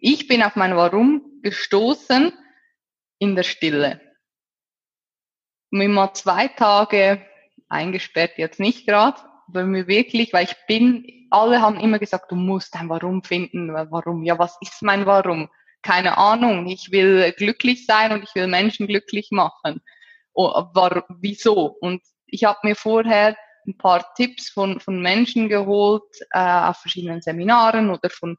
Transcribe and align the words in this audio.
ich 0.00 0.28
bin 0.28 0.42
auf 0.42 0.56
mein 0.56 0.76
Warum 0.76 1.40
gestoßen 1.42 2.32
in 3.18 3.36
der 3.36 3.42
Stille. 3.42 4.00
Mir 5.70 5.88
mal 5.88 6.12
zwei 6.14 6.48
Tage 6.48 7.24
eingesperrt, 7.68 8.32
jetzt 8.36 8.60
nicht 8.60 8.86
gerade, 8.86 9.20
aber 9.48 9.64
mir 9.64 9.86
wirklich, 9.86 10.32
weil 10.32 10.44
ich 10.44 10.56
bin, 10.66 11.26
alle 11.30 11.60
haben 11.60 11.80
immer 11.80 11.98
gesagt, 11.98 12.30
du 12.30 12.36
musst 12.36 12.74
ein 12.76 12.88
Warum 12.88 13.22
finden. 13.22 13.72
Warum? 13.72 14.22
Ja, 14.22 14.38
was 14.38 14.56
ist 14.60 14.82
mein 14.82 15.06
Warum? 15.06 15.48
Keine 15.82 16.18
Ahnung. 16.18 16.66
Ich 16.66 16.90
will 16.90 17.32
glücklich 17.32 17.86
sein 17.86 18.12
und 18.12 18.22
ich 18.22 18.34
will 18.34 18.46
Menschen 18.46 18.86
glücklich 18.86 19.28
machen. 19.30 19.80
Oh, 20.32 20.50
war, 20.74 21.04
wieso? 21.20 21.76
Und 21.80 22.02
ich 22.26 22.44
habe 22.44 22.58
mir 22.62 22.76
vorher 22.76 23.36
ein 23.66 23.76
paar 23.78 24.14
Tipps 24.14 24.50
von, 24.50 24.80
von 24.80 25.00
Menschen 25.00 25.48
geholt, 25.48 26.04
äh, 26.30 26.38
auf 26.38 26.78
verschiedenen 26.78 27.22
Seminaren 27.22 27.90
oder 27.90 28.10
von, 28.10 28.36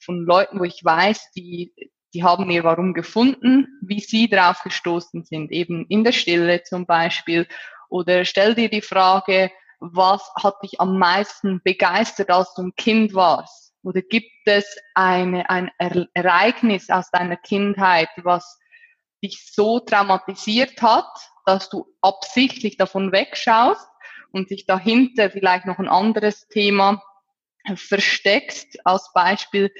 von 0.00 0.24
Leuten, 0.24 0.58
wo 0.58 0.64
ich 0.64 0.84
weiß, 0.84 1.32
die, 1.32 1.74
die 2.14 2.24
haben 2.24 2.50
ihr 2.50 2.64
Warum 2.64 2.94
gefunden, 2.94 3.68
wie 3.82 4.00
sie 4.00 4.28
drauf 4.28 4.62
gestoßen 4.62 5.24
sind, 5.24 5.52
eben 5.52 5.86
in 5.88 6.04
der 6.04 6.12
Stille 6.12 6.62
zum 6.62 6.86
Beispiel. 6.86 7.46
Oder 7.88 8.24
stell 8.24 8.54
dir 8.54 8.68
die 8.68 8.82
Frage, 8.82 9.50
was 9.78 10.30
hat 10.36 10.62
dich 10.62 10.80
am 10.80 10.98
meisten 10.98 11.60
begeistert, 11.62 12.30
als 12.30 12.52
du 12.54 12.62
ein 12.62 12.76
Kind 12.76 13.14
warst? 13.14 13.72
Oder 13.82 14.02
gibt 14.02 14.30
es 14.44 14.76
eine, 14.94 15.48
ein 15.48 15.70
Ereignis 15.78 16.90
aus 16.90 17.10
deiner 17.10 17.36
Kindheit, 17.36 18.10
was 18.22 18.58
dich 19.22 19.52
so 19.52 19.80
traumatisiert 19.80 20.80
hat, 20.82 21.10
dass 21.46 21.70
du 21.70 21.86
absichtlich 22.02 22.76
davon 22.76 23.12
wegschaust 23.12 23.88
und 24.32 24.48
sich 24.48 24.66
dahinter 24.66 25.30
vielleicht 25.30 25.66
noch 25.66 25.78
ein 25.78 25.88
anderes 25.88 26.46
Thema 26.48 27.02
versteckst. 27.76 28.78
Als 28.84 29.10
Beispiel 29.12 29.70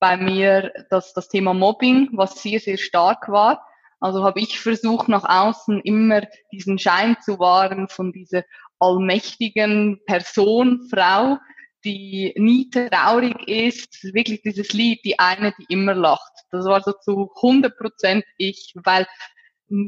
bei 0.00 0.16
mir 0.16 0.72
das, 0.90 1.12
das 1.14 1.28
Thema 1.28 1.54
Mobbing, 1.54 2.10
was 2.12 2.42
sehr, 2.42 2.60
sehr 2.60 2.76
stark 2.76 3.28
war. 3.28 3.66
Also 4.00 4.22
habe 4.22 4.40
ich 4.40 4.60
versucht, 4.60 5.08
nach 5.08 5.24
außen 5.24 5.80
immer 5.82 6.22
diesen 6.52 6.78
Schein 6.78 7.16
zu 7.24 7.38
wahren 7.38 7.88
von 7.88 8.12
dieser 8.12 8.44
allmächtigen 8.78 10.00
Person, 10.04 10.86
Frau, 10.90 11.38
die 11.84 12.34
nie 12.36 12.68
traurig 12.70 13.48
ist. 13.48 14.02
Wirklich 14.12 14.42
dieses 14.42 14.72
Lied, 14.72 15.00
die 15.04 15.18
eine, 15.18 15.54
die 15.58 15.72
immer 15.72 15.94
lacht. 15.94 16.32
Das 16.50 16.66
war 16.66 16.82
so 16.82 16.92
zu 16.92 17.30
100 17.36 17.76
Prozent 17.78 18.24
ich, 18.36 18.74
weil 18.74 19.06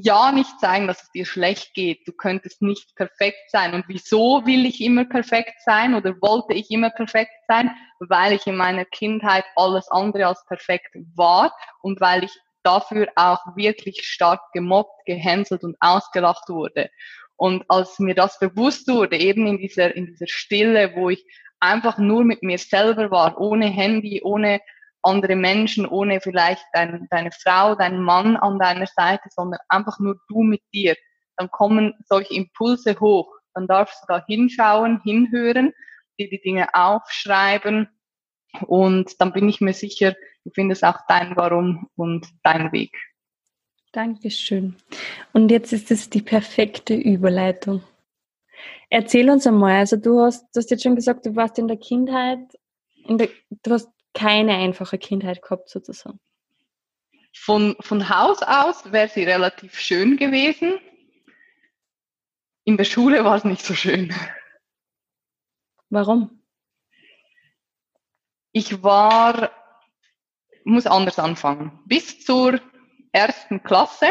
ja 0.02 0.32
nicht 0.32 0.58
zeigen, 0.58 0.86
dass 0.86 1.02
es 1.02 1.10
dir 1.12 1.26
schlecht 1.26 1.74
geht. 1.74 2.06
Du 2.08 2.12
könntest 2.12 2.60
nicht 2.62 2.94
perfekt 2.96 3.50
sein. 3.50 3.74
Und 3.74 3.84
wieso 3.88 4.44
will 4.44 4.66
ich 4.66 4.80
immer 4.80 5.04
perfekt 5.04 5.54
sein 5.64 5.94
oder 5.94 6.14
wollte 6.20 6.54
ich 6.54 6.70
immer 6.70 6.90
perfekt 6.90 7.32
sein? 7.46 7.70
Weil 8.00 8.32
ich 8.32 8.46
in 8.46 8.56
meiner 8.56 8.84
Kindheit 8.84 9.44
alles 9.54 9.88
andere 9.90 10.26
als 10.26 10.44
perfekt 10.46 10.96
war 11.14 11.54
und 11.82 12.00
weil 12.00 12.24
ich 12.24 12.32
dafür 12.62 13.08
auch 13.14 13.40
wirklich 13.54 14.00
stark 14.02 14.40
gemobbt, 14.52 15.04
gehänselt 15.06 15.62
und 15.62 15.76
ausgelacht 15.78 16.48
wurde. 16.48 16.90
Und 17.36 17.64
als 17.68 17.98
mir 17.98 18.14
das 18.14 18.38
bewusst 18.40 18.88
wurde, 18.88 19.16
eben 19.16 19.46
in 19.46 19.58
dieser, 19.58 19.94
in 19.94 20.06
dieser 20.06 20.26
Stille, 20.26 20.94
wo 20.96 21.10
ich 21.10 21.24
einfach 21.60 21.98
nur 21.98 22.24
mit 22.24 22.42
mir 22.42 22.58
selber 22.58 23.10
war, 23.10 23.40
ohne 23.40 23.66
Handy, 23.66 24.20
ohne 24.22 24.60
andere 25.06 25.36
Menschen, 25.36 25.86
ohne 25.86 26.20
vielleicht 26.20 26.64
dein, 26.72 27.06
deine 27.10 27.30
Frau, 27.32 27.74
deinen 27.74 28.02
Mann 28.02 28.36
an 28.36 28.58
deiner 28.58 28.86
Seite, 28.86 29.28
sondern 29.30 29.60
einfach 29.68 29.98
nur 29.98 30.16
du 30.28 30.42
mit 30.42 30.62
dir. 30.74 30.96
Dann 31.36 31.50
kommen 31.50 31.94
solche 32.06 32.34
Impulse 32.34 32.98
hoch. 33.00 33.32
Dann 33.54 33.66
darfst 33.66 34.02
du 34.02 34.06
da 34.08 34.24
hinschauen, 34.26 35.00
hinhören, 35.02 35.72
dir 36.18 36.28
die 36.28 36.40
Dinge 36.40 36.68
aufschreiben 36.74 37.88
und 38.66 39.20
dann 39.20 39.32
bin 39.32 39.48
ich 39.48 39.60
mir 39.60 39.74
sicher, 39.74 40.14
du 40.44 40.50
findest 40.54 40.84
auch 40.84 40.98
dein 41.08 41.36
Warum 41.36 41.88
und 41.96 42.26
dein 42.42 42.72
Weg. 42.72 42.96
Dankeschön. 43.92 44.76
Und 45.32 45.50
jetzt 45.50 45.72
ist 45.72 45.90
es 45.90 46.10
die 46.10 46.22
perfekte 46.22 46.94
Überleitung. 46.94 47.82
Erzähl 48.90 49.30
uns 49.30 49.46
einmal, 49.46 49.76
also 49.76 49.96
du 49.96 50.20
hast, 50.20 50.44
du 50.54 50.60
hast 50.60 50.70
jetzt 50.70 50.82
schon 50.82 50.96
gesagt, 50.96 51.26
du 51.26 51.34
warst 51.34 51.58
in 51.58 51.68
der 51.68 51.76
Kindheit, 51.76 52.40
in 53.06 53.18
der, 53.18 53.28
du 53.62 53.72
hast 53.72 53.88
keine 54.16 54.56
einfache 54.56 54.98
Kindheit 54.98 55.42
gehabt 55.42 55.68
sozusagen. 55.68 56.18
Von, 57.34 57.76
von 57.80 58.08
Haus 58.08 58.42
aus 58.42 58.90
wäre 58.90 59.08
sie 59.08 59.24
relativ 59.24 59.78
schön 59.78 60.16
gewesen. 60.16 60.78
In 62.64 62.78
der 62.78 62.84
Schule 62.84 63.24
war 63.24 63.36
es 63.36 63.44
nicht 63.44 63.64
so 63.64 63.74
schön. 63.74 64.12
Warum? 65.90 66.42
Ich 68.52 68.82
war, 68.82 69.52
muss 70.64 70.86
anders 70.86 71.18
anfangen. 71.18 71.78
Bis 71.84 72.24
zur 72.24 72.58
ersten 73.12 73.62
Klasse 73.62 74.08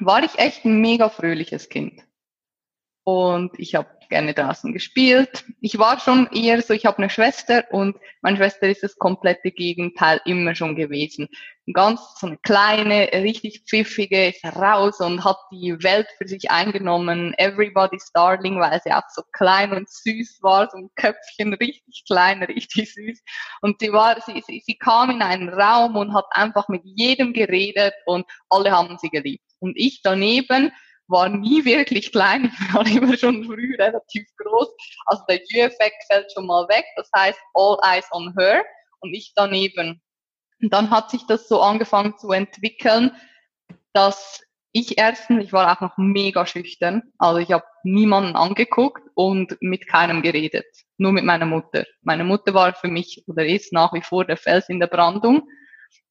war 0.00 0.22
ich 0.22 0.38
echt 0.38 0.66
ein 0.66 0.80
mega 0.82 1.08
fröhliches 1.08 1.70
Kind. 1.70 2.06
Und 3.04 3.52
ich 3.58 3.74
habe 3.74 3.88
gerne 4.08 4.34
draußen 4.34 4.72
gespielt. 4.72 5.44
Ich 5.60 5.78
war 5.78 5.98
schon 6.00 6.28
eher 6.32 6.62
so, 6.62 6.72
ich 6.72 6.86
habe 6.86 6.98
eine 6.98 7.10
Schwester 7.10 7.64
und 7.70 7.96
meine 8.22 8.36
Schwester 8.36 8.68
ist 8.68 8.82
das 8.82 8.96
komplette 8.96 9.50
Gegenteil 9.50 10.20
immer 10.24 10.54
schon 10.54 10.76
gewesen. 10.76 11.28
Ganz 11.72 12.00
so 12.18 12.26
eine 12.26 12.38
kleine, 12.38 13.10
richtig 13.12 13.64
pfiffige, 13.66 14.28
ist 14.28 14.44
raus 14.44 15.00
und 15.00 15.24
hat 15.24 15.38
die 15.50 15.74
Welt 15.82 16.06
für 16.18 16.28
sich 16.28 16.50
eingenommen. 16.50 17.34
Everybody's 17.38 18.10
Darling, 18.12 18.60
weil 18.60 18.80
sie 18.84 18.92
auch 18.92 19.08
so 19.12 19.22
klein 19.32 19.72
und 19.72 19.88
süß 19.88 20.38
war, 20.42 20.68
so 20.70 20.78
ein 20.78 20.90
Köpfchen 20.94 21.54
richtig 21.54 22.04
klein, 22.06 22.42
richtig 22.42 22.94
süß. 22.94 23.22
Und 23.62 23.80
sie 23.80 23.92
war, 23.92 24.20
sie, 24.20 24.42
sie, 24.46 24.62
sie 24.64 24.76
kam 24.76 25.10
in 25.10 25.22
einen 25.22 25.48
Raum 25.48 25.96
und 25.96 26.14
hat 26.14 26.26
einfach 26.30 26.68
mit 26.68 26.82
jedem 26.84 27.32
geredet 27.32 27.94
und 28.06 28.26
alle 28.48 28.70
haben 28.70 28.96
sie 28.98 29.08
geliebt. 29.08 29.44
Und 29.60 29.76
ich 29.76 30.02
daneben, 30.02 30.70
war 31.08 31.28
nie 31.28 31.64
wirklich 31.64 32.12
klein. 32.12 32.52
Ich 32.60 32.74
war 32.74 32.86
immer 32.86 33.16
schon 33.16 33.44
früh 33.44 33.74
relativ 33.76 34.26
groß. 34.36 34.68
Also 35.06 35.22
der 35.28 35.40
You-Effekt 35.48 36.04
fällt 36.08 36.32
schon 36.32 36.46
mal 36.46 36.66
weg. 36.68 36.84
Das 36.96 37.10
heißt, 37.14 37.38
all 37.54 37.78
eyes 37.84 38.06
on 38.10 38.34
her 38.38 38.64
und 39.00 39.14
ich 39.14 39.32
daneben. 39.34 40.02
Und 40.60 40.72
dann 40.72 40.90
hat 40.90 41.10
sich 41.10 41.26
das 41.26 41.48
so 41.48 41.60
angefangen 41.60 42.16
zu 42.18 42.30
entwickeln, 42.30 43.12
dass 43.92 44.40
ich 44.72 44.98
erstens, 44.98 45.44
ich 45.44 45.52
war 45.52 45.70
auch 45.70 45.80
noch 45.80 45.96
mega 45.98 46.46
schüchtern. 46.46 47.02
Also 47.18 47.38
ich 47.38 47.52
habe 47.52 47.64
niemanden 47.84 48.34
angeguckt 48.34 49.02
und 49.14 49.56
mit 49.60 49.86
keinem 49.86 50.20
geredet. 50.22 50.66
Nur 50.96 51.12
mit 51.12 51.24
meiner 51.24 51.46
Mutter. 51.46 51.84
Meine 52.02 52.24
Mutter 52.24 52.54
war 52.54 52.74
für 52.74 52.88
mich 52.88 53.22
oder 53.28 53.46
ist 53.46 53.72
nach 53.72 53.92
wie 53.92 54.02
vor 54.02 54.24
der 54.24 54.36
Fels 54.36 54.68
in 54.68 54.80
der 54.80 54.88
Brandung. 54.88 55.48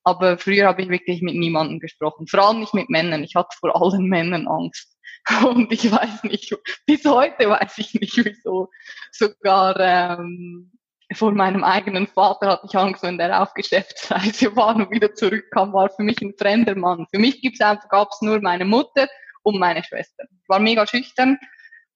Aber 0.04 0.38
früher 0.38 0.68
habe 0.68 0.82
ich 0.82 0.90
wirklich 0.90 1.22
mit 1.22 1.36
niemandem 1.36 1.80
gesprochen. 1.80 2.28
Vor 2.28 2.46
allem 2.46 2.60
nicht 2.60 2.74
mit 2.74 2.90
Männern. 2.90 3.24
Ich 3.24 3.36
hatte 3.36 3.56
vor 3.60 3.76
allen 3.82 4.08
Männern 4.08 4.48
Angst. 4.48 4.98
Und 5.46 5.72
ich 5.72 5.90
weiß 5.90 6.24
nicht, 6.24 6.54
bis 6.86 7.06
heute 7.06 7.50
weiß 7.50 7.78
ich 7.78 7.94
nicht, 7.94 8.18
wieso. 8.26 8.70
Sogar 9.12 9.80
ähm, 9.80 10.72
vor 11.14 11.32
meinem 11.32 11.64
eigenen 11.64 12.08
Vater 12.08 12.48
hatte 12.48 12.68
ich 12.68 12.76
Angst, 12.76 13.04
wenn 13.04 13.18
der 13.18 13.42
auf 13.42 13.54
Geschäftsreise 13.54 14.56
war 14.56 14.76
und 14.76 14.92
wieder 14.92 15.14
zurückkam, 15.14 15.74
war 15.74 15.90
für 15.90 16.04
mich 16.04 16.22
ein 16.22 16.34
fremder 16.38 16.76
Mann. 16.76 17.06
Für 17.12 17.20
mich 17.20 17.42
gibt's 17.42 17.62
einfach, 17.62 17.88
gab's 17.90 18.22
nur 18.22 18.42
meine 18.42 18.66
Mutter 18.66 19.08
und 19.44 19.60
meine 19.60 19.84
Schwester. 19.84 20.24
Ich 20.30 20.50
war 20.50 20.60
mega 20.60 20.86
schüchtern, 20.88 21.38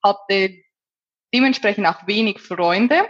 hatte 0.04 0.52
dementsprechend 1.34 1.88
auch 1.88 2.08
wenig 2.08 2.40
Freunde 2.40 3.08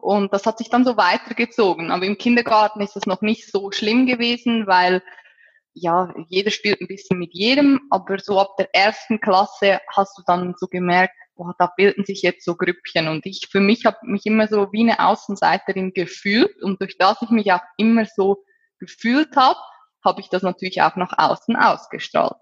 und 0.00 0.32
das 0.32 0.46
hat 0.46 0.58
sich 0.58 0.70
dann 0.70 0.84
so 0.84 0.96
weitergezogen. 0.96 1.90
Aber 1.90 2.04
im 2.04 2.18
Kindergarten 2.18 2.80
ist 2.80 2.96
das 2.96 3.06
noch 3.06 3.20
nicht 3.20 3.50
so 3.50 3.70
schlimm 3.70 4.06
gewesen, 4.06 4.66
weil 4.66 5.02
ja, 5.74 6.14
jeder 6.28 6.50
spielt 6.50 6.80
ein 6.80 6.86
bisschen 6.86 7.18
mit 7.18 7.34
jedem, 7.34 7.80
aber 7.90 8.18
so 8.18 8.38
ab 8.38 8.56
der 8.58 8.72
ersten 8.74 9.20
Klasse 9.20 9.80
hast 9.88 10.16
du 10.16 10.22
dann 10.24 10.54
so 10.56 10.68
gemerkt, 10.68 11.14
boah, 11.34 11.52
da 11.58 11.72
bilden 11.76 12.04
sich 12.04 12.22
jetzt 12.22 12.44
so 12.44 12.54
Grüppchen. 12.54 13.08
Und 13.08 13.26
ich, 13.26 13.48
für 13.50 13.60
mich 13.60 13.84
habe 13.84 13.98
mich 14.02 14.24
immer 14.24 14.46
so 14.46 14.72
wie 14.72 14.82
eine 14.82 15.04
Außenseiterin 15.04 15.92
gefühlt 15.92 16.62
und 16.62 16.80
durch 16.80 16.96
das 16.96 17.20
ich 17.22 17.30
mich 17.30 17.52
auch 17.52 17.62
immer 17.76 18.06
so 18.06 18.44
gefühlt 18.78 19.34
habe, 19.36 19.58
habe 20.04 20.20
ich 20.20 20.28
das 20.28 20.42
natürlich 20.42 20.82
auch 20.82 20.94
nach 20.96 21.12
außen 21.16 21.56
ausgestrahlt. 21.56 22.36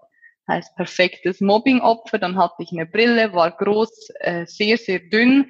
Heißt 0.47 0.75
perfektes 0.75 1.41
Mobbingopfer, 1.41 2.19
dann 2.19 2.37
hatte 2.37 2.55
ich 2.59 2.71
eine 2.71 2.85
Brille, 2.85 3.33
war 3.33 3.49
groß, 3.49 4.09
äh, 4.19 4.45
sehr, 4.45 4.77
sehr 4.77 4.99
dünn 4.99 5.47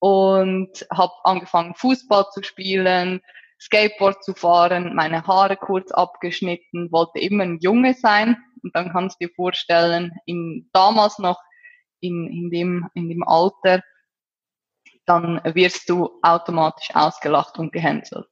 und 0.00 0.86
habe 0.92 1.12
angefangen 1.24 1.74
Fußball 1.74 2.26
zu 2.32 2.42
spielen, 2.42 3.20
Skateboard 3.60 4.24
zu 4.24 4.34
fahren, 4.34 4.94
meine 4.94 5.26
Haare 5.26 5.56
kurz 5.56 5.92
abgeschnitten, 5.92 6.90
wollte 6.90 7.20
immer 7.20 7.44
ein 7.44 7.58
Junge 7.60 7.94
sein 7.94 8.36
und 8.62 8.74
dann 8.74 8.90
kannst 8.90 9.20
du 9.20 9.26
dir 9.26 9.34
vorstellen, 9.34 10.12
in, 10.24 10.68
damals 10.72 11.18
noch 11.18 11.38
in, 12.00 12.26
in, 12.26 12.50
dem, 12.50 12.88
in 12.94 13.10
dem 13.10 13.22
Alter, 13.22 13.82
dann 15.04 15.40
wirst 15.44 15.90
du 15.90 16.18
automatisch 16.22 16.94
ausgelacht 16.94 17.58
und 17.58 17.72
gehänselt. 17.72 18.28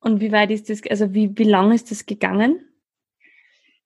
Und 0.00 0.20
wie 0.20 0.32
weit 0.32 0.50
ist 0.50 0.68
das, 0.68 0.82
also 0.90 1.14
wie, 1.14 1.36
wie 1.38 1.44
lang 1.44 1.72
ist 1.72 1.90
das 1.90 2.04
gegangen? 2.04 2.68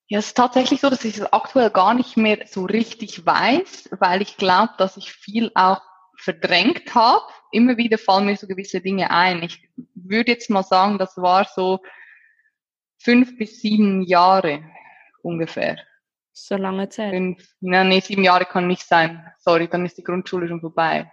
Ja, 0.09 0.19
es 0.19 0.29
ist 0.29 0.37
tatsächlich 0.37 0.81
so, 0.81 0.91
dass 0.91 1.05
ich 1.05 1.19
es 1.19 1.33
aktuell 1.33 1.71
gar 1.71 1.95
nicht 1.95 2.17
mehr 2.17 2.47
so 2.47 2.65
richtig 2.65 3.25
weiß, 3.25 3.91
weil 4.01 4.23
ich 4.23 4.37
glaube, 4.37 4.73
dass 4.79 4.97
ich 4.97 5.13
viel 5.13 5.53
auch 5.55 5.83
verdrängt 6.19 6.95
habe. 6.95 7.25
Immer 7.53 7.77
wieder 7.77 7.99
fallen 7.99 8.27
mir 8.27 8.37
so 8.37 8.47
gewisse 8.47 8.81
Dinge 8.81 9.11
ein. 9.11 9.43
Ich 9.43 9.69
würde 9.95 10.33
jetzt 10.33 10.51
mal 10.51 10.63
sagen, 10.63 10.99
das 10.99 11.17
war 11.17 11.45
so 11.45 11.81
fünf 12.99 13.39
bis 13.39 13.61
sieben 13.61 14.03
Jahre 14.03 14.65
ungefähr. 15.23 15.79
So 16.33 16.57
lange 16.57 16.89
Zeit? 16.89 17.13
Fünf, 17.13 17.49
na, 17.61 17.85
nee, 17.85 18.01
sieben 18.01 18.23
Jahre 18.23 18.45
kann 18.45 18.67
nicht 18.67 18.83
sein. 18.83 19.25
Sorry, 19.39 19.69
dann 19.69 19.85
ist 19.85 19.99
die 19.99 20.05
Grundschule 20.05 20.49
schon 20.49 20.61
vorbei. 20.61 21.11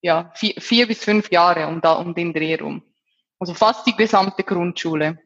Ja, 0.00 0.30
vier, 0.34 0.54
vier 0.58 0.86
bis 0.86 1.04
fünf 1.04 1.30
Jahre 1.30 1.66
um, 1.66 1.80
da, 1.80 1.94
um 1.94 2.14
den 2.14 2.32
Dreh 2.32 2.54
rum. 2.54 2.82
Also 3.38 3.54
fast 3.54 3.86
die 3.86 3.96
gesamte 3.96 4.42
Grundschule. 4.44 5.18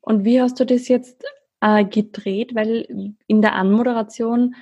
Und 0.00 0.24
wie 0.24 0.40
hast 0.40 0.58
du 0.60 0.64
das 0.64 0.88
jetzt 0.88 1.22
äh, 1.60 1.84
gedreht? 1.84 2.54
Weil 2.54 3.14
in 3.26 3.42
der 3.42 3.54
Anmoderation 3.54 4.54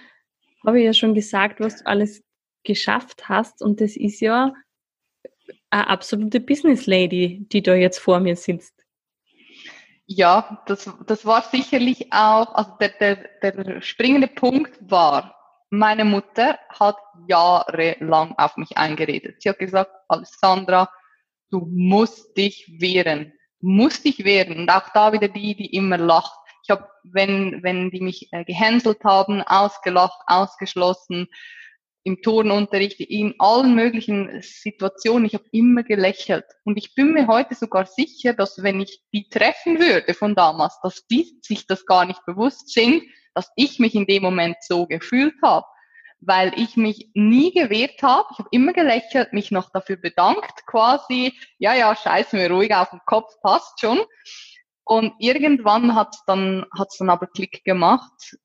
habe 0.66 0.80
ich 0.80 0.86
ja 0.86 0.94
schon 0.94 1.14
gesagt, 1.14 1.60
was 1.60 1.78
du 1.78 1.86
alles 1.86 2.23
geschafft 2.64 3.28
hast. 3.28 3.62
Und 3.62 3.80
das 3.80 3.96
ist 3.96 4.20
ja 4.20 4.52
eine 5.70 5.88
absolute 5.88 6.40
Business 6.40 6.86
Lady, 6.86 7.46
die 7.52 7.62
da 7.62 7.74
jetzt 7.74 7.98
vor 7.98 8.20
mir 8.20 8.36
sitzt. 8.36 8.74
Ja, 10.06 10.62
das, 10.66 10.90
das 11.06 11.24
war 11.24 11.42
sicherlich 11.42 12.12
auch, 12.12 12.54
also 12.54 12.72
der, 12.78 12.90
der, 13.42 13.52
der 13.52 13.80
springende 13.80 14.28
Punkt 14.28 14.78
war, 14.80 15.34
meine 15.70 16.04
Mutter 16.04 16.58
hat 16.68 16.96
jahrelang 17.26 18.34
auf 18.36 18.56
mich 18.56 18.76
eingeredet. 18.76 19.42
Sie 19.42 19.48
hat 19.48 19.58
gesagt, 19.58 19.90
Alessandra, 20.08 20.90
du 21.50 21.66
musst 21.66 22.36
dich 22.36 22.66
wehren, 22.78 23.32
musst 23.60 24.04
dich 24.04 24.24
wehren. 24.24 24.58
Und 24.58 24.70
auch 24.70 24.88
da 24.92 25.12
wieder 25.12 25.28
die, 25.28 25.56
die 25.56 25.74
immer 25.74 25.98
lacht. 25.98 26.38
Ich 26.62 26.70
habe, 26.70 26.86
wenn, 27.02 27.62
wenn 27.62 27.90
die 27.90 28.00
mich 28.00 28.28
äh, 28.32 28.44
gehänselt 28.44 29.02
haben, 29.04 29.42
ausgelacht, 29.42 30.20
ausgeschlossen, 30.26 31.28
im 32.04 32.20
Turnunterricht, 32.20 33.00
in 33.00 33.34
allen 33.38 33.74
möglichen 33.74 34.42
Situationen, 34.42 35.24
ich 35.24 35.34
habe 35.34 35.44
immer 35.52 35.82
gelächelt. 35.82 36.44
Und 36.64 36.76
ich 36.76 36.94
bin 36.94 37.12
mir 37.12 37.26
heute 37.26 37.54
sogar 37.54 37.86
sicher, 37.86 38.34
dass 38.34 38.62
wenn 38.62 38.80
ich 38.80 39.02
die 39.12 39.28
treffen 39.30 39.80
würde 39.80 40.12
von 40.12 40.34
damals, 40.34 40.78
dass 40.82 41.06
die 41.06 41.38
sich 41.42 41.66
das 41.66 41.86
gar 41.86 42.04
nicht 42.04 42.24
bewusst 42.26 42.68
sind, 42.68 43.02
dass 43.34 43.50
ich 43.56 43.78
mich 43.78 43.94
in 43.94 44.06
dem 44.06 44.22
Moment 44.22 44.56
so 44.60 44.86
gefühlt 44.86 45.34
habe. 45.42 45.66
Weil 46.20 46.52
ich 46.56 46.76
mich 46.76 47.10
nie 47.14 47.52
gewehrt 47.52 48.02
habe. 48.02 48.28
Ich 48.32 48.38
habe 48.38 48.48
immer 48.52 48.72
gelächelt, 48.72 49.32
mich 49.32 49.50
noch 49.50 49.70
dafür 49.70 49.96
bedankt, 49.96 50.66
quasi, 50.66 51.34
ja, 51.58 51.74
ja, 51.74 51.96
scheiß 51.96 52.32
mir 52.32 52.50
ruhig 52.50 52.74
auf 52.74 52.90
den 52.90 53.00
Kopf, 53.06 53.32
passt 53.42 53.80
schon. 53.80 54.00
Und 54.84 55.14
irgendwann 55.18 55.94
hat 55.94 56.14
es 56.14 56.22
dann, 56.26 56.66
hat's 56.78 56.98
dann 56.98 57.10
aber 57.10 57.26
Klick 57.26 57.64
gemacht. 57.64 58.36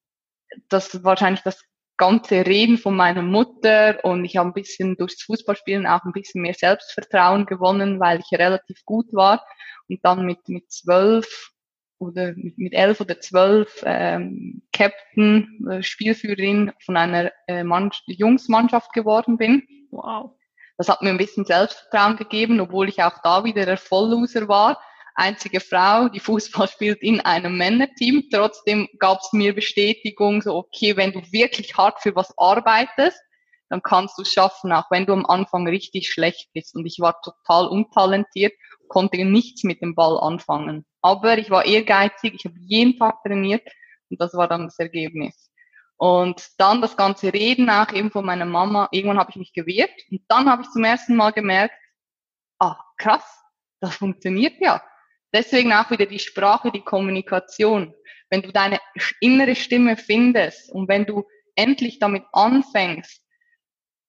Das 0.69 1.03
wahrscheinlich 1.03 1.41
das 1.44 1.62
ganze 2.00 2.46
Reden 2.46 2.80
von 2.80 2.96
meiner 2.96 3.22
Mutter 3.22 4.00
und 4.04 4.25
ich 4.25 4.38
habe 4.38 4.50
ein 4.50 4.54
bisschen 4.54 4.96
durchs 4.96 5.22
Fußballspielen 5.24 5.86
auch 5.86 6.04
ein 6.06 6.13
bisschen 6.13 6.42
mehr 6.42 6.56
Selbstvertrauen 6.56 7.46
gewonnen, 7.46 8.00
weil 8.00 8.22
ich 8.22 8.40
relativ 8.40 8.84
gut 8.86 9.13
war 9.13 9.46
und 9.88 10.00
dann 10.04 10.25
mit 10.25 10.48
mit 10.48 10.72
zwölf 10.72 11.51
oder 12.00 12.34
mit, 12.36 12.57
mit 12.57 12.74
elf 12.74 13.01
oder 13.01 13.19
zwölf 13.19 13.84
ähm, 13.86 14.63
Captain, 14.72 15.68
äh, 15.69 15.84
Spielführerin 15.84 16.72
von 16.84 16.96
einer 16.96 17.31
äh, 17.48 17.63
Mann 17.63 17.92
Jungsmannschaft 18.07 18.94
geworden 18.94 19.38
bin. 19.38 19.68
Wow. 19.92 20.31
Das 20.78 20.88
hat 20.88 21.01
mir 21.01 21.10
ein 21.10 21.18
bisschen 21.18 21.44
Selbstvertrauen 21.44 22.16
gegeben, 22.16 22.62
obwohl 22.62 22.88
ich 22.88 23.04
auch 23.04 23.19
da 23.22 23.44
wieder 23.44 23.66
der 23.66 23.78
Vollloser 23.78 24.48
war 24.48 24.81
einzige 25.19 25.60
Frau, 25.60 26.10
die 26.10 26.19
Fußball 26.19 26.68
spielt 26.69 27.01
in 27.01 27.21
einem 27.21 27.57
Männerteam. 27.57 28.24
Trotzdem 28.31 28.88
gab 28.98 29.19
es 29.19 29.31
mir 29.33 29.54
Bestätigung, 29.54 30.42
so 30.42 30.56
okay, 30.56 30.98
wenn 30.98 31.12
du 31.12 31.21
wirklich 31.31 31.77
hart 31.77 32.01
für 32.01 32.16
was 32.16 32.33
arbeitest, 32.38 33.19
dann 33.69 33.83
kannst 33.83 34.18
du 34.18 34.24
es 34.24 34.33
schaffen, 34.33 34.71
auch 34.71 34.89
wenn 34.89 35.06
du 35.06 35.13
am 35.13 35.25
Anfang 35.27 35.68
richtig 35.68 36.10
schlecht 36.10 36.50
bist. 36.54 36.75
Und 36.75 36.86
ich 36.86 37.00
war 37.00 37.21
total 37.21 37.68
untalentiert, 37.68 38.54
konnte 38.88 39.24
nichts 39.24 39.63
mit 39.63 39.81
dem 39.81 39.94
Ball 39.94 40.18
anfangen. 40.19 40.86
Aber 41.01 41.38
ich 41.38 41.51
war 41.51 41.65
ehrgeizig, 41.65 42.33
ich 42.33 42.45
habe 42.45 42.56
jeden 42.60 42.98
Tag 42.98 43.22
trainiert 43.24 43.68
und 44.10 44.19
das 44.19 44.33
war 44.33 44.48
dann 44.48 44.65
das 44.65 44.80
Ergebnis. 44.80 45.51
Und 45.98 46.48
dann 46.57 46.81
das 46.81 46.98
ganze 46.98 47.31
Reden 47.33 47.69
auch 47.69 47.92
eben 47.92 48.10
von 48.10 48.25
meiner 48.25 48.45
Mama, 48.45 48.88
irgendwann 48.92 49.19
habe 49.19 49.31
ich 49.31 49.36
mich 49.36 49.54
gewehrt 49.54 49.92
und 50.10 50.22
dann 50.30 50.50
habe 50.50 50.63
ich 50.63 50.69
zum 50.69 50.83
ersten 50.83 51.15
Mal 51.15 51.31
gemerkt, 51.31 51.75
ah, 52.57 52.77
krass, 52.98 53.24
das 53.81 53.95
funktioniert 53.95 54.56
ja. 54.60 54.81
Deswegen 55.33 55.73
auch 55.73 55.91
wieder 55.91 56.05
die 56.05 56.19
Sprache, 56.19 56.71
die 56.71 56.81
Kommunikation. 56.81 57.93
Wenn 58.29 58.41
du 58.41 58.51
deine 58.51 58.79
innere 59.21 59.55
Stimme 59.55 59.97
findest 59.97 60.71
und 60.71 60.87
wenn 60.87 61.05
du 61.05 61.25
endlich 61.55 61.99
damit 61.99 62.23
anfängst, 62.31 63.21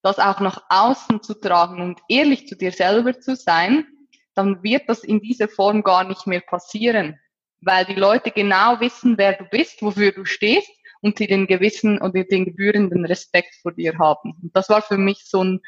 das 0.03 0.19
auch 0.19 0.41
nach 0.41 0.63
außen 0.69 1.23
zu 1.23 1.35
tragen 1.35 1.83
und 1.83 2.01
ehrlich 2.09 2.47
zu 2.47 2.57
dir 2.57 2.73
selber 2.73 3.19
zu 3.21 3.37
sein, 3.37 3.87
dann 4.35 4.63
wird 4.63 4.89
das 4.89 5.05
in 5.05 5.21
dieser 5.21 5.49
Form 5.49 5.83
gar 5.83 6.05
nicht 6.05 6.27
mehr 6.27 6.41
passieren, 6.41 7.19
weil 7.61 7.85
die 7.85 7.95
Leute 7.95 8.31
genau 8.31 8.81
wissen, 8.81 9.19
wer 9.19 9.35
du 9.35 9.45
bist, 9.45 9.83
wofür 9.83 10.13
du 10.13 10.25
stehst 10.25 10.71
und 11.03 11.19
sie 11.19 11.27
den 11.27 11.47
gewissen 11.47 12.01
oder 12.01 12.25
den 12.25 12.47
gebührenden 12.47 13.05
Respekt 13.05 13.55
vor 13.61 13.73
dir 13.73 13.99
haben. 13.99 14.35
Und 14.43 14.57
das 14.57 14.69
war 14.69 14.83
für 14.83 14.99
mich 14.99 15.25
so 15.25 15.45
ein, 15.45 15.61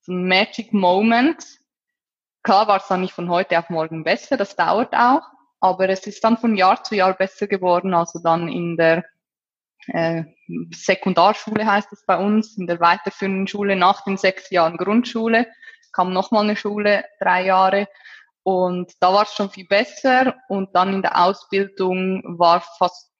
so 0.00 0.12
ein 0.12 0.28
Magic 0.28 0.72
Moment, 0.72 1.44
Klar 2.44 2.68
war 2.68 2.76
es 2.76 2.86
dann 2.86 3.00
nicht 3.00 3.14
von 3.14 3.28
heute 3.28 3.58
auf 3.58 3.70
morgen 3.70 4.04
besser, 4.04 4.36
das 4.36 4.54
dauert 4.54 4.94
auch, 4.94 5.22
aber 5.60 5.88
es 5.88 6.06
ist 6.06 6.22
dann 6.22 6.36
von 6.36 6.56
Jahr 6.56 6.84
zu 6.84 6.94
Jahr 6.94 7.14
besser 7.14 7.48
geworden. 7.48 7.94
Also 7.94 8.20
dann 8.22 8.48
in 8.48 8.76
der 8.76 9.04
äh, 9.88 10.22
Sekundarschule 10.70 11.66
heißt 11.66 11.92
es 11.92 12.06
bei 12.06 12.16
uns, 12.16 12.56
in 12.56 12.68
der 12.68 12.78
weiterführenden 12.78 13.48
Schule 13.48 13.74
nach 13.74 14.04
den 14.04 14.16
sechs 14.16 14.50
Jahren 14.50 14.76
Grundschule 14.76 15.46
kam 15.94 16.12
nochmal 16.12 16.44
eine 16.44 16.56
Schule, 16.56 17.04
drei 17.20 17.46
Jahre. 17.46 17.88
Und 18.42 18.92
da 19.00 19.14
war 19.14 19.22
es 19.22 19.32
schon 19.32 19.48
viel 19.48 19.66
besser. 19.66 20.34
Und 20.48 20.74
dann 20.74 20.92
in 20.92 21.02
der 21.02 21.22
Ausbildung 21.22 22.38
war 22.38 22.60
fast, 22.60 23.10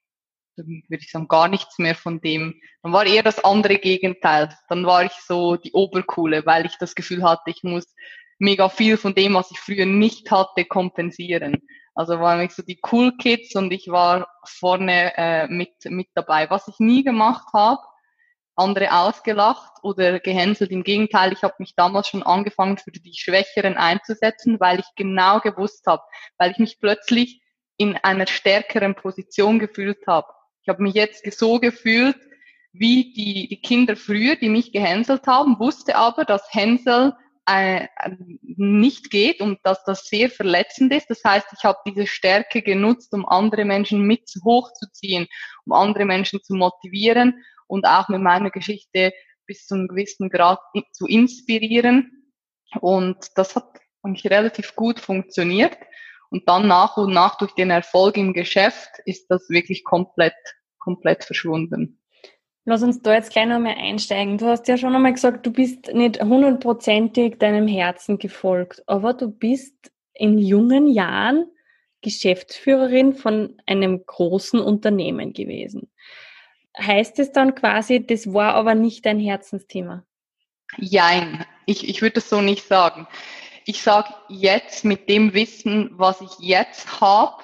würde 0.56 1.02
ich 1.02 1.10
sagen, 1.10 1.28
gar 1.28 1.48
nichts 1.48 1.78
mehr 1.78 1.94
von 1.94 2.20
dem. 2.20 2.60
Dann 2.82 2.92
war 2.92 3.06
eher 3.06 3.22
das 3.22 3.42
andere 3.42 3.78
Gegenteil. 3.78 4.54
Dann 4.68 4.84
war 4.84 5.04
ich 5.04 5.12
so 5.12 5.56
die 5.56 5.72
Obercoole, 5.72 6.44
weil 6.44 6.66
ich 6.66 6.76
das 6.76 6.94
Gefühl 6.94 7.22
hatte, 7.22 7.50
ich 7.50 7.62
muss 7.62 7.86
mega 8.38 8.68
viel 8.68 8.96
von 8.96 9.14
dem, 9.14 9.34
was 9.34 9.50
ich 9.50 9.58
früher 9.58 9.86
nicht 9.86 10.30
hatte, 10.30 10.64
kompensieren. 10.64 11.62
Also 11.94 12.18
waren 12.18 12.40
ich 12.40 12.52
so 12.52 12.62
die 12.62 12.80
Cool 12.90 13.16
Kids 13.16 13.54
und 13.54 13.72
ich 13.72 13.88
war 13.88 14.28
vorne 14.44 15.12
äh, 15.16 15.46
mit, 15.48 15.72
mit 15.84 16.08
dabei. 16.14 16.50
Was 16.50 16.66
ich 16.68 16.80
nie 16.80 17.04
gemacht 17.04 17.46
habe, 17.52 17.80
andere 18.56 18.92
ausgelacht 18.92 19.72
oder 19.82 20.20
gehänselt. 20.20 20.70
Im 20.70 20.84
Gegenteil, 20.84 21.32
ich 21.32 21.42
habe 21.42 21.54
mich 21.58 21.74
damals 21.76 22.08
schon 22.08 22.22
angefangen, 22.22 22.78
für 22.78 22.90
die 22.90 23.14
Schwächeren 23.14 23.76
einzusetzen, 23.76 24.60
weil 24.60 24.80
ich 24.80 24.86
genau 24.96 25.40
gewusst 25.40 25.86
habe, 25.86 26.02
weil 26.38 26.52
ich 26.52 26.58
mich 26.58 26.78
plötzlich 26.80 27.42
in 27.76 27.96
einer 27.96 28.26
stärkeren 28.26 28.94
Position 28.94 29.58
gefühlt 29.58 30.06
habe. 30.06 30.28
Ich 30.62 30.68
habe 30.68 30.82
mich 30.82 30.94
jetzt 30.94 31.30
so 31.38 31.58
gefühlt, 31.58 32.16
wie 32.72 33.12
die, 33.12 33.48
die 33.48 33.60
Kinder 33.60 33.96
früher, 33.96 34.36
die 34.36 34.48
mich 34.48 34.72
gehänselt 34.72 35.26
haben, 35.26 35.58
wusste 35.58 35.96
aber, 35.96 36.24
dass 36.24 36.52
Hänsel 36.52 37.14
äh, 37.46 37.88
nicht 38.42 39.10
geht 39.10 39.40
und 39.40 39.58
dass 39.64 39.84
das 39.84 40.06
sehr 40.06 40.30
verletzend 40.30 40.92
ist. 40.92 41.10
Das 41.10 41.22
heißt, 41.24 41.46
ich 41.56 41.64
habe 41.64 41.78
diese 41.86 42.06
Stärke 42.06 42.62
genutzt, 42.62 43.12
um 43.12 43.26
andere 43.26 43.64
Menschen 43.64 44.02
mit 44.02 44.30
hochzuziehen, 44.44 45.26
um 45.66 45.72
andere 45.72 46.04
Menschen 46.04 46.42
zu 46.42 46.54
motivieren 46.54 47.44
und 47.66 47.86
auch 47.86 48.08
mit 48.08 48.20
meiner 48.20 48.50
Geschichte 48.50 49.12
bis 49.46 49.66
zu 49.66 49.74
einem 49.74 49.88
gewissen 49.88 50.30
Grad 50.30 50.60
zu 50.92 51.06
inspirieren. 51.06 52.32
Und 52.80 53.26
das 53.36 53.56
hat 53.56 53.68
eigentlich 54.02 54.30
relativ 54.30 54.74
gut 54.74 55.00
funktioniert. 55.00 55.76
Und 56.30 56.48
dann 56.48 56.66
nach 56.66 56.96
und 56.96 57.12
nach 57.12 57.36
durch 57.36 57.52
den 57.52 57.70
Erfolg 57.70 58.16
im 58.16 58.32
Geschäft 58.32 58.90
ist 59.04 59.26
das 59.28 59.48
wirklich 59.50 59.84
komplett, 59.84 60.34
komplett 60.78 61.24
verschwunden. 61.24 62.00
Lass 62.66 62.82
uns 62.82 63.02
da 63.02 63.12
jetzt 63.12 63.30
gleich 63.30 63.46
nochmal 63.46 63.76
einsteigen. 63.78 64.38
Du 64.38 64.46
hast 64.46 64.66
ja 64.68 64.78
schon 64.78 64.94
einmal 64.94 65.12
gesagt, 65.12 65.44
du 65.44 65.52
bist 65.52 65.92
nicht 65.92 66.22
hundertprozentig 66.22 67.38
deinem 67.38 67.68
Herzen 67.68 68.18
gefolgt, 68.18 68.82
aber 68.86 69.12
du 69.12 69.28
bist 69.28 69.74
in 70.14 70.38
jungen 70.38 70.86
Jahren 70.86 71.46
Geschäftsführerin 72.00 73.14
von 73.14 73.60
einem 73.66 74.04
großen 74.06 74.60
Unternehmen 74.60 75.34
gewesen. 75.34 75.90
Heißt 76.78 77.18
es 77.18 77.32
dann 77.32 77.54
quasi, 77.54 78.04
das 78.04 78.32
war 78.32 78.54
aber 78.54 78.74
nicht 78.74 79.04
dein 79.04 79.20
Herzensthema? 79.20 80.04
Jein, 80.78 81.44
ich, 81.66 81.86
ich 81.88 82.00
würde 82.00 82.14
das 82.14 82.30
so 82.30 82.40
nicht 82.40 82.66
sagen. 82.66 83.06
Ich 83.66 83.82
sage 83.82 84.08
jetzt 84.28 84.84
mit 84.84 85.08
dem 85.08 85.34
Wissen, 85.34 85.90
was 85.92 86.20
ich 86.20 86.38
jetzt 86.38 87.00
habe, 87.00 87.42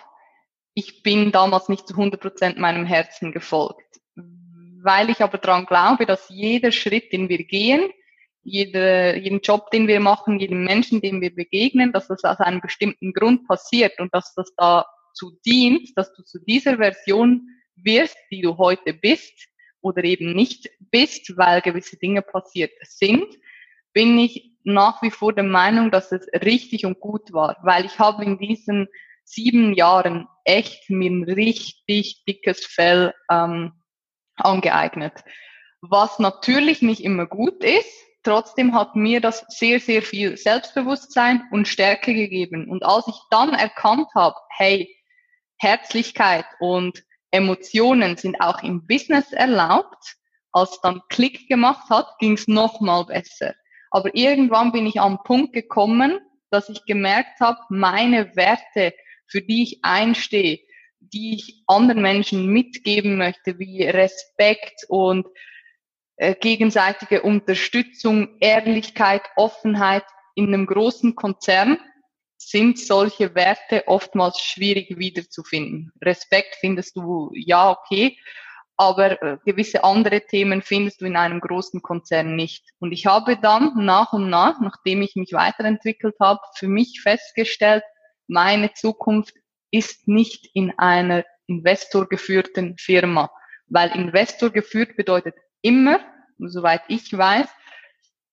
ich 0.75 1.03
bin 1.03 1.31
damals 1.31 1.69
nicht 1.69 1.87
zu 1.87 1.95
100 1.95 2.21
Prozent 2.21 2.59
meinem 2.59 2.87
Herzen 2.87 3.33
gefolgt 3.33 3.89
weil 4.82 5.10
ich 5.10 5.20
aber 5.20 5.38
daran 5.38 5.66
glaube, 5.66 6.06
dass 6.06 6.28
jeder 6.28 6.72
Schritt, 6.72 7.12
den 7.12 7.28
wir 7.28 7.44
gehen, 7.44 7.90
jeder, 8.42 9.16
jeden 9.16 9.40
Job, 9.40 9.70
den 9.70 9.87
wir 9.87 10.00
machen, 10.00 10.40
jedem 10.40 10.64
Menschen, 10.64 11.00
dem 11.00 11.20
wir 11.20 11.34
begegnen, 11.34 11.92
dass 11.92 12.08
das 12.08 12.25
aus 12.25 12.38
einem 12.38 12.60
bestimmten 12.60 13.12
Grund 13.12 13.46
passiert 13.46 13.99
und 14.00 14.14
dass 14.14 14.34
das 14.34 14.52
dazu 14.56 15.38
dient, 15.44 15.96
dass 15.96 16.12
du 16.14 16.22
zu 16.22 16.38
dieser 16.38 16.78
Version 16.78 17.49
wirst, 17.76 18.16
die 18.30 18.40
du 18.40 18.56
heute 18.56 18.94
bist 18.94 19.49
oder 19.82 20.04
eben 20.04 20.32
nicht 20.32 20.70
bist, 20.90 21.37
weil 21.37 21.60
gewisse 21.60 21.96
Dinge 21.96 22.22
passiert 22.22 22.72
sind. 22.82 23.26
bin 23.92 24.18
ich 24.18 24.52
nach 24.62 25.02
wie 25.02 25.10
vor 25.10 25.32
der 25.32 25.44
Meinung, 25.44 25.90
dass 25.90 26.12
es 26.12 26.26
richtig 26.42 26.87
und 26.87 27.00
gut 27.00 27.32
war, 27.32 27.56
weil 27.62 27.87
ich 27.87 27.99
habe 27.99 28.25
in 28.25 28.38
diesen 28.38 28.88
sieben 29.25 29.75
Jahren 29.75 30.28
echt 30.44 30.90
mir 30.90 31.10
ein 31.10 31.25
richtig 31.25 32.25
dickes 32.26 32.66
Fell 32.66 33.14
ähm, 33.30 33.72
angeeignet. 34.40 35.25
Was 35.80 36.18
natürlich 36.18 36.82
nicht 36.82 37.02
immer 37.02 37.26
gut 37.26 37.64
ist, 37.64 37.88
trotzdem 38.23 38.75
hat 38.75 38.97
mir 38.97 39.20
das 39.20 39.44
sehr, 39.49 39.80
sehr 39.80 40.02
viel 40.02 40.37
Selbstbewusstsein 40.37 41.42
und 41.50 41.68
Stärke 41.68 42.14
gegeben. 42.14 42.68
Und 42.68 42.85
als 42.85 43.06
ich 43.09 43.18
dann 43.30 43.54
erkannt 43.54 44.09
habe, 44.14 44.37
hey, 44.56 44.94
Herzlichkeit 45.59 46.47
und 46.59 47.02
Emotionen 47.30 48.16
sind 48.16 48.40
auch 48.40 48.62
im 48.62 48.87
Business 48.87 49.32
erlaubt, 49.32 50.16
als 50.52 50.80
dann 50.82 51.00
Klick 51.09 51.49
gemacht 51.49 51.88
hat, 51.90 52.18
ging 52.18 52.35
es 52.35 52.49
nochmal 52.49 53.06
besser. 53.06 53.54
Aber 53.90 54.14
irgendwann 54.14 54.73
bin 54.73 54.87
ich 54.87 55.00
am 55.00 55.23
Punkt 55.23 55.52
gekommen, 55.52 56.18
dass 56.50 56.68
ich 56.68 56.85
gemerkt 56.85 57.40
habe, 57.40 57.61
meine 57.68 58.35
Werte, 58.37 58.92
für 59.26 59.42
die 59.42 59.62
ich 59.62 59.78
einstehe, 59.82 60.61
die 61.12 61.35
ich 61.35 61.62
anderen 61.67 62.02
Menschen 62.02 62.47
mitgeben 62.47 63.17
möchte, 63.17 63.59
wie 63.59 63.83
Respekt 63.85 64.85
und 64.88 65.26
äh, 66.17 66.35
gegenseitige 66.35 67.23
Unterstützung, 67.23 68.37
Ehrlichkeit, 68.40 69.23
Offenheit 69.37 70.05
in 70.35 70.49
einem 70.49 70.67
großen 70.67 71.14
Konzern, 71.14 71.79
sind 72.37 72.79
solche 72.79 73.35
Werte 73.35 73.87
oftmals 73.87 74.40
schwierig 74.40 74.99
wiederzufinden. 74.99 75.93
Respekt 76.00 76.57
findest 76.61 76.97
du 76.97 77.31
ja 77.35 77.71
okay, 77.71 78.17
aber 78.76 79.23
äh, 79.23 79.37
gewisse 79.45 79.85
andere 79.85 80.23
Themen 80.23 80.62
findest 80.62 81.02
du 81.02 81.05
in 81.05 81.17
einem 81.17 81.40
großen 81.40 81.83
Konzern 81.83 82.35
nicht. 82.35 82.64
Und 82.79 82.93
ich 82.93 83.05
habe 83.05 83.37
dann 83.37 83.73
nach 83.85 84.14
und 84.14 84.31
nach, 84.31 84.59
nachdem 84.61 85.02
ich 85.02 85.17
mich 85.17 85.35
weiterentwickelt 85.35 86.17
habe, 86.19 86.40
für 86.55 86.67
mich 86.67 87.02
festgestellt, 87.02 87.85
meine 88.26 88.73
Zukunft 88.73 89.35
ist 89.71 90.09
nicht 90.09 90.50
in 90.55 90.73
einer 90.79 91.25
investorgeführten 91.47 92.77
Firma, 92.79 93.31
weil 93.67 93.91
Investor 93.97 94.50
geführt 94.50 94.97
bedeutet 94.97 95.35
immer, 95.62 96.00
soweit 96.39 96.83
ich 96.89 97.17
weiß, 97.17 97.49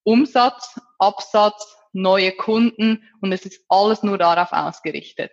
Umsatz, 0.04 0.80
Absatz, 1.00 1.76
neue 1.94 2.32
Kunden 2.32 3.04
und 3.22 3.32
es 3.32 3.46
ist 3.46 3.66
alles 3.70 4.04
nur 4.04 4.18
darauf 4.18 4.52
ausgerichtet. 4.52 5.32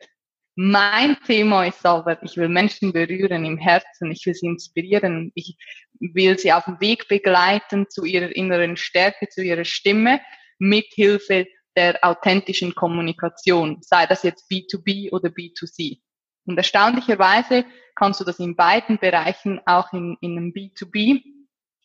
Mein 0.56 1.16
Thema 1.26 1.64
ist 1.64 1.84
aber, 1.84 2.22
ich 2.22 2.36
will 2.36 2.48
Menschen 2.48 2.92
berühren 2.92 3.44
im 3.44 3.58
Herzen, 3.58 4.12
ich 4.12 4.24
will 4.24 4.34
sie 4.34 4.46
inspirieren, 4.46 5.32
ich 5.34 5.56
will 5.98 6.38
sie 6.38 6.52
auf 6.52 6.64
dem 6.64 6.80
Weg 6.80 7.08
begleiten 7.08 7.88
zu 7.90 8.04
ihrer 8.04 8.34
inneren 8.34 8.76
Stärke, 8.76 9.28
zu 9.28 9.42
ihrer 9.42 9.64
Stimme, 9.64 10.20
mit 10.58 10.86
Hilfe 10.94 11.46
der 11.76 11.98
authentischen 12.02 12.74
Kommunikation, 12.74 13.78
sei 13.80 14.06
das 14.06 14.22
jetzt 14.22 14.50
B2B 14.50 15.12
oder 15.12 15.28
B2C. 15.28 16.00
Und 16.46 16.56
erstaunlicherweise 16.56 17.64
kannst 17.94 18.20
du 18.20 18.24
das 18.24 18.38
in 18.38 18.56
beiden 18.56 18.98
Bereichen, 18.98 19.60
auch 19.66 19.92
in, 19.92 20.16
in 20.20 20.36
einem 20.36 20.52
B2B, 20.52 21.22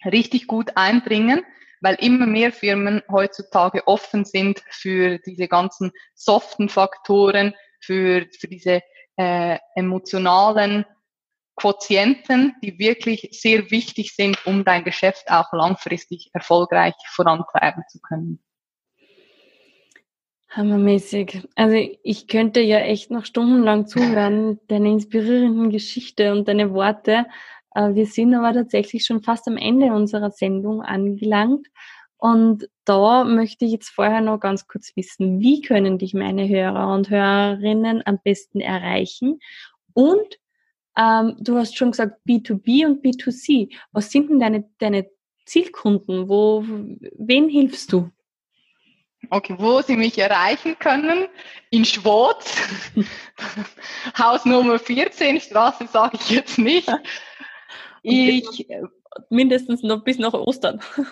richtig 0.06 0.48
gut 0.48 0.72
einbringen, 0.76 1.44
weil 1.82 1.96
immer 1.96 2.26
mehr 2.26 2.52
Firmen 2.52 3.02
heutzutage 3.10 3.88
offen 3.88 4.26
sind 4.26 4.64
für 4.70 5.20
diese 5.20 5.48
ganzen 5.48 5.92
soften 6.14 6.70
Faktoren, 6.70 7.54
für, 7.82 8.28
für 8.38 8.48
diese 8.48 8.82
äh, 9.18 9.58
emotionalen 9.76 10.86
Quotienten, 11.56 12.56
die 12.64 12.80
wirklich 12.80 13.30
sehr 13.32 13.70
wichtig 13.72 14.16
sind, 14.16 14.46
um 14.46 14.64
dein 14.64 14.84
Geschäft 14.84 15.30
auch 15.30 15.52
langfristig 15.52 16.30
erfolgreich 16.34 16.96
vorantreiben 17.08 17.84
zu 17.90 18.00
können. 18.00 18.42
Hammermäßig. 20.50 21.48
Also 21.56 21.76
ich 22.04 22.28
könnte 22.28 22.60
ja 22.60 22.80
echt 22.80 23.12
noch 23.12 23.26
stundenlang 23.26 23.86
zuhören, 23.86 24.60
deine 24.68 24.92
inspirierenden 24.92 25.70
Geschichte 25.70 26.32
und 26.32 26.48
deine 26.48 26.74
Worte. 26.74 27.28
Äh, 27.76 27.94
wir 27.94 28.08
sind 28.08 28.34
aber 28.34 28.54
tatsächlich 28.54 29.06
schon 29.06 29.22
fast 29.22 29.48
am 29.48 29.58
Ende 29.58 29.94
unserer 29.94 30.32
Sendung 30.32 30.82
angelangt. 30.82 31.68
Und 32.18 32.68
da 32.84 33.24
möchte 33.24 33.64
ich 33.66 33.72
jetzt 33.72 33.90
vorher 33.90 34.22
noch 34.22 34.40
ganz 34.40 34.68
kurz 34.68 34.92
wissen, 34.96 35.40
wie 35.40 35.62
können 35.62 36.00
dich 36.00 36.14
meine 36.14 36.50
Hörer 36.50 36.94
und 36.94 37.10
Hörerinnen 37.10 38.02
am 38.06 38.20
besten 38.24 38.60
erreichen? 38.60 39.40
Und 39.94 40.40
ähm, 40.98 41.38
du 41.40 41.58
hast 41.58 41.78
schon 41.78 41.92
gesagt 41.92 42.20
B2B 42.28 42.88
und 42.88 43.06
B2C. 43.06 43.74
Was 43.92 44.12
sind 44.12 44.30
denn 44.30 44.40
deine, 44.40 44.66
deine 44.80 45.10
Zielkunden? 45.46 46.28
Wo, 46.28 46.66
wen 46.66 47.50
hilfst 47.50 47.94
du? 47.94 48.10
Okay, 49.30 49.56
wo 49.58 49.82
Sie 49.82 49.96
mich 49.96 50.18
erreichen 50.18 50.78
können? 50.80 51.28
In 51.72 51.86
Schwarz, 51.86 52.56
Haus 54.18 54.46
Nummer 54.46 54.80
14, 54.80 55.42
Straße 55.42 55.88
sage 55.88 56.18
ich 56.20 56.30
jetzt 56.30 56.58
nicht. 56.58 56.90
Ich, 58.02 58.68
mindestens 59.30 59.84
noch 59.84 60.04
bis 60.04 60.18
nach 60.18 60.34
Ostern. 60.34 60.82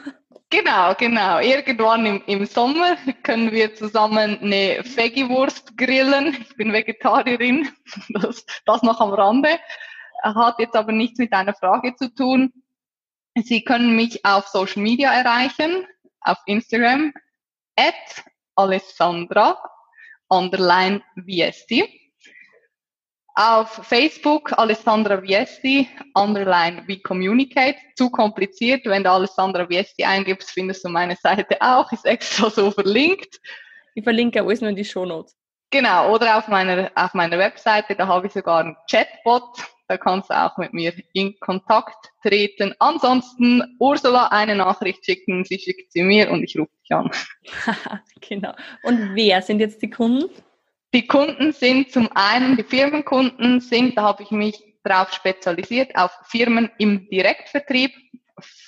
Genau, 0.50 0.94
genau. 0.96 1.42
Irgendwann 1.42 2.06
im, 2.06 2.24
im 2.26 2.46
Sommer 2.46 2.96
können 3.24 3.52
wir 3.52 3.76
zusammen 3.76 4.40
eine 4.40 4.82
Veggie-Wurst 4.82 5.76
grillen. 5.78 6.38
Ich 6.40 6.56
bin 6.56 6.72
Vegetarierin, 6.72 7.68
das, 8.10 8.46
das 8.66 8.82
noch 8.82 9.02
am 9.02 9.10
Rande. 9.10 9.60
Hat 10.24 10.58
jetzt 10.60 10.78
aber 10.78 10.94
nichts 10.94 11.20
mit 11.20 11.34
einer 11.34 11.54
Frage 11.54 11.98
zu 11.98 12.16
tun. 12.16 12.54
Sie 13.36 13.66
können 13.66 13.98
mich 13.98 14.24
auf 14.24 14.48
Social 14.48 14.82
Media 14.82 15.12
erreichen, 15.12 15.86
auf 16.22 16.38
Instagram, 16.46 17.12
at 17.78 18.26
Alessandra, 18.56 19.58
underline 20.30 21.02
Viesti. 21.16 22.02
Auf 23.36 23.70
Facebook 23.84 24.52
Alessandra 24.58 25.22
Viesti, 25.22 25.88
underline 26.16 26.84
We 26.88 27.00
Communicate. 27.00 27.78
Zu 27.96 28.10
kompliziert, 28.10 28.86
wenn 28.86 29.04
du 29.04 29.12
Alessandra 29.12 29.70
Viesti 29.70 30.04
eingibst, 30.04 30.50
findest 30.52 30.84
du 30.84 30.90
meine 30.90 31.16
Seite 31.16 31.56
auch, 31.62 31.92
ist 31.92 32.06
extra 32.06 32.50
so 32.50 32.72
verlinkt. 32.72 33.40
Ich 33.94 34.04
verlinke 34.04 34.42
alles 34.42 34.62
nur 34.62 34.72
in 34.72 34.76
die 34.76 34.86
Show 34.86 35.06
Notes. 35.06 35.36
Genau, 35.70 36.14
oder 36.14 36.38
auf 36.38 36.48
meiner, 36.48 36.92
auf 36.96 37.14
meiner 37.14 37.38
Webseite, 37.38 37.96
da 37.96 38.08
habe 38.08 38.28
ich 38.28 38.34
sogar 38.34 38.62
einen 38.62 38.78
Chatbot, 38.90 39.44
da 39.88 39.98
kannst 39.98 40.30
du 40.30 40.34
auch 40.34 40.58
mit 40.58 40.74
mir 40.74 40.94
in 41.14 41.40
Kontakt 41.40 42.12
treten. 42.22 42.76
Ansonsten 42.80 43.64
Ursula 43.80 44.28
eine 44.28 44.56
Nachricht 44.56 45.06
schicken, 45.06 45.46
sie 45.46 45.60
schickt 45.60 45.92
sie 45.92 46.04
mir 46.04 46.30
und 46.32 46.44
ich 46.44 46.58
rufe 46.58 46.72
dich 46.84 46.92
an. 46.92 47.12
genau. 48.22 48.54
Und 48.84 49.16
wer 49.16 49.42
sind 49.42 49.60
jetzt 49.60 49.82
die 49.82 49.90
Kunden? 49.90 50.30
Die 50.94 51.06
Kunden 51.06 51.52
sind 51.52 51.92
zum 51.92 52.10
einen, 52.14 52.56
die 52.56 52.64
Firmenkunden 52.64 53.60
sind, 53.60 53.98
da 53.98 54.04
habe 54.04 54.24
ich 54.24 54.32
mich 54.32 54.64
darauf 54.84 55.12
spezialisiert, 55.14 55.96
auf 55.96 56.12
Firmen 56.24 56.70
im 56.78 57.10
Direktvertrieb, 57.10 57.92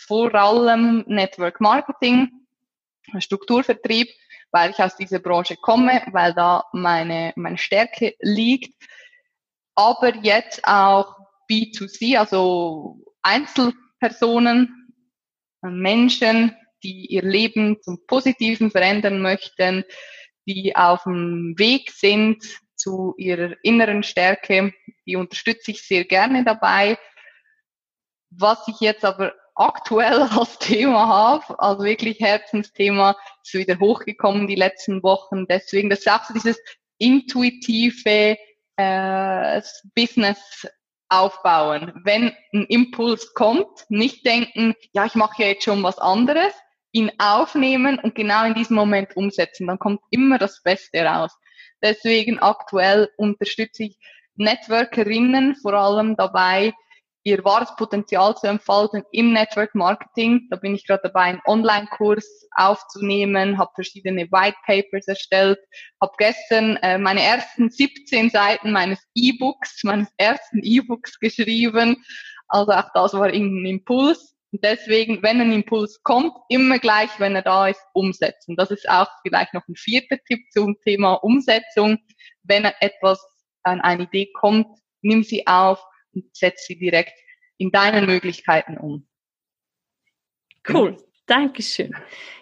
vor 0.08 0.34
allem 0.36 1.06
Network 1.08 1.62
Marketing, 1.62 2.30
Strukturvertrieb, 3.20 4.10
weil 4.52 4.72
ich 4.72 4.80
aus 4.80 4.96
dieser 4.96 5.20
Branche 5.20 5.56
komme, 5.56 6.02
weil 6.12 6.34
da 6.34 6.66
meine, 6.74 7.34
meine 7.36 7.58
Stärke 7.58 8.16
liegt. 8.20 8.74
Aber 9.80 10.14
jetzt 10.14 10.62
auch 10.66 11.16
B2C, 11.50 12.18
also 12.18 12.98
Einzelpersonen, 13.22 14.94
Menschen, 15.62 16.54
die 16.84 17.06
ihr 17.06 17.22
Leben 17.22 17.82
zum 17.82 18.06
Positiven 18.06 18.72
verändern 18.72 19.22
möchten, 19.22 19.86
die 20.46 20.76
auf 20.76 21.04
dem 21.04 21.54
Weg 21.58 21.92
sind 21.92 22.44
zu 22.76 23.14
ihrer 23.18 23.56
inneren 23.64 24.04
Stärke. 24.04 24.74
Die 25.06 25.16
unterstütze 25.16 25.72
ich 25.72 25.88
sehr 25.88 26.04
gerne 26.04 26.44
dabei. 26.44 26.98
Was 28.32 28.68
ich 28.68 28.82
jetzt 28.82 29.06
aber 29.06 29.34
aktuell 29.56 30.24
als 30.38 30.60
Thema 30.60 31.08
habe, 31.08 31.58
also 31.58 31.86
wirklich 31.86 32.20
Herzensthema, 32.20 33.16
ist 33.46 33.54
wieder 33.54 33.80
hochgekommen 33.80 34.46
die 34.46 34.56
letzten 34.56 35.02
Wochen. 35.04 35.48
Deswegen, 35.48 35.90
das 35.90 36.00
ist 36.00 36.12
auch 36.12 36.26
so 36.26 36.34
dieses 36.34 36.60
intuitive 36.98 38.38
äh, 38.80 39.62
Business 39.94 40.40
aufbauen. 41.10 41.92
Wenn 42.06 42.32
ein 42.54 42.66
Impuls 42.70 43.34
kommt, 43.34 43.86
nicht 43.90 44.26
denken, 44.26 44.74
ja, 44.94 45.06
ich 45.06 45.16
mache 45.16 45.44
ja 45.44 45.50
jetzt 45.50 45.66
schon 45.66 45.84
was 45.84 45.98
anderes, 45.98 46.54
ihn 46.92 47.12
aufnehmen 47.18 48.00
und 48.00 48.16
genau 48.16 48.46
in 48.46 48.54
diesem 48.54 48.78
Moment 48.78 49.18
umsetzen. 49.18 49.68
Dann 49.68 49.80
kommt 49.80 50.00
immer 50.12 50.38
das 50.38 50.64
Beste 50.64 51.04
raus. 51.04 51.36
Deswegen 51.84 52.40
aktuell 52.40 53.10
unterstütze 53.18 53.84
ich 53.84 53.98
Networkerinnen 54.36 55.56
vor 55.56 55.74
allem 55.74 56.16
dabei, 56.16 56.74
ihr 57.24 57.44
wahres 57.44 57.76
Potenzial 57.76 58.36
zu 58.36 58.48
entfalten 58.48 59.04
im 59.12 59.34
Network 59.34 59.76
Marketing. 59.76 60.48
Da 60.50 60.58
bin 60.58 60.76
ich 60.76 60.86
gerade 60.86 61.02
dabei, 61.04 61.24
einen 61.24 61.42
Online-Kurs 61.46 62.48
aufzunehmen, 62.56 63.58
habe 63.58 63.72
verschiedene 63.76 64.28
White 64.32 64.58
Papers 64.66 65.08
erstellt, 65.08 65.60
habe 66.02 66.14
gestern 66.18 66.78
äh, 66.78 66.98
meine 66.98 67.22
ersten 67.22 67.70
17 67.70 68.30
Seiten 68.30 68.72
meines 68.72 69.00
E-Books, 69.16 69.84
meines 69.84 70.08
ersten 70.18 70.62
E-Books 70.64 71.20
geschrieben. 71.20 72.04
Also 72.48 72.72
auch 72.72 72.90
das 72.94 73.14
war 73.14 73.28
ein 73.28 73.66
Impuls 73.66 74.36
Und 74.52 74.64
deswegen, 74.64 75.22
wenn 75.22 75.42
ein 75.42 75.52
Impuls 75.52 76.02
kommt, 76.04 76.34
immer 76.48 76.80
gleich, 76.80 77.12
wenn 77.20 77.36
er 77.36 77.44
da 77.44 77.68
ist, 77.68 77.82
umsetzen. 77.94 78.56
Das 78.56 78.72
ist 78.72 78.90
auch 78.90 79.08
vielleicht 79.24 79.54
noch 79.54 79.68
ein 79.68 79.76
vierter 79.76 80.18
Tipp 80.28 80.40
zum 80.52 80.76
Thema 80.84 81.14
Umsetzung. 81.16 82.00
Wenn 82.44 82.66
etwas 82.80 83.24
an 83.64 83.82
eine 83.82 84.04
Idee 84.04 84.32
kommt, 84.34 84.68
nimm 85.02 85.24
sie 85.24 85.46
auf 85.46 85.84
und 86.14 86.36
setz 86.36 86.66
sie 86.66 86.78
direkt 86.78 87.14
in 87.58 87.72
deinen 87.72 88.06
Möglichkeiten 88.06 88.78
um. 88.78 89.08
Cool, 90.68 90.98
Dankeschön. 91.26 91.96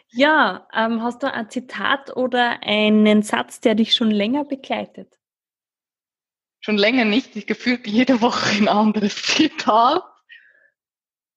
Ja, 0.10 0.68
ähm, 0.74 1.04
hast 1.04 1.24
du 1.24 1.32
ein 1.32 1.50
Zitat 1.50 2.16
oder 2.16 2.64
einen 2.64 3.24
Satz, 3.24 3.60
der 3.60 3.76
dich 3.76 3.94
schon 3.94 4.12
länger 4.12 4.46
begleitet? 4.46 5.18
Schon 6.62 6.78
länger 6.78 7.06
nicht. 7.06 7.36
Ich 7.36 7.46
gefühlt 7.46 7.88
jede 7.88 8.22
Woche 8.22 8.58
ein 8.58 8.68
anderes 8.68 9.16
Zitat. 9.24 10.04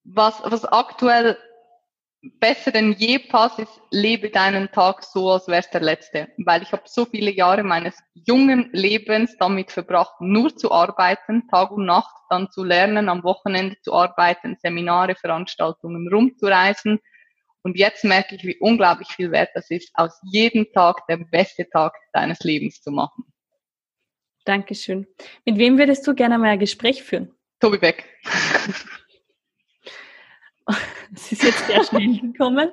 Was, 0.05 0.41
was 0.45 0.65
aktuell 0.65 1.37
besser 2.23 2.71
denn 2.71 2.93
je 2.93 3.19
passt, 3.19 3.59
ist, 3.59 3.81
lebe 3.91 4.31
deinen 4.31 4.71
Tag 4.71 5.03
so, 5.03 5.31
als 5.31 5.49
wär's 5.49 5.71
der 5.71 5.81
letzte. 5.81 6.29
Weil 6.39 6.63
ich 6.63 6.73
habe 6.73 6.83
so 6.87 7.05
viele 7.07 7.31
Jahre 7.31 7.63
meines 7.63 7.97
jungen 8.15 8.69
Lebens 8.73 9.37
damit 9.39 9.71
verbracht, 9.71 10.21
nur 10.21 10.55
zu 10.55 10.71
arbeiten, 10.71 11.49
Tag 11.49 11.71
und 11.71 11.87
Nacht, 11.87 12.15
dann 12.29 12.51
zu 12.51 12.63
lernen, 12.63 13.09
am 13.09 13.23
Wochenende 13.25 13.77
zu 13.83 13.93
arbeiten, 13.93 14.57
Seminare, 14.61 15.15
Veranstaltungen 15.15 16.09
rumzureisen. 16.13 17.01
Und 17.63 17.77
jetzt 17.77 18.05
merke 18.05 18.37
ich, 18.37 18.45
wie 18.45 18.59
unglaublich 18.59 19.09
viel 19.09 19.31
wert 19.33 19.51
das 19.55 19.71
ist, 19.71 19.91
aus 19.95 20.19
jedem 20.31 20.67
Tag 20.73 21.07
der 21.09 21.19
beste 21.19 21.69
Tag 21.69 21.95
deines 22.13 22.41
Lebens 22.41 22.81
zu 22.81 22.91
machen. 22.91 23.25
Dankeschön. 24.45 25.07
Mit 25.45 25.59
wem 25.59 25.79
würdest 25.79 26.07
du 26.07 26.15
gerne 26.15 26.39
mal 26.39 26.51
ein 26.51 26.59
Gespräch 26.59 27.03
führen? 27.03 27.35
Tobi 27.61 27.79
Beck. 27.79 28.05
Es 31.15 31.33
ist 31.33 31.43
jetzt 31.43 31.67
sehr 31.67 31.85
schnell 31.85 32.21
gekommen. 32.21 32.71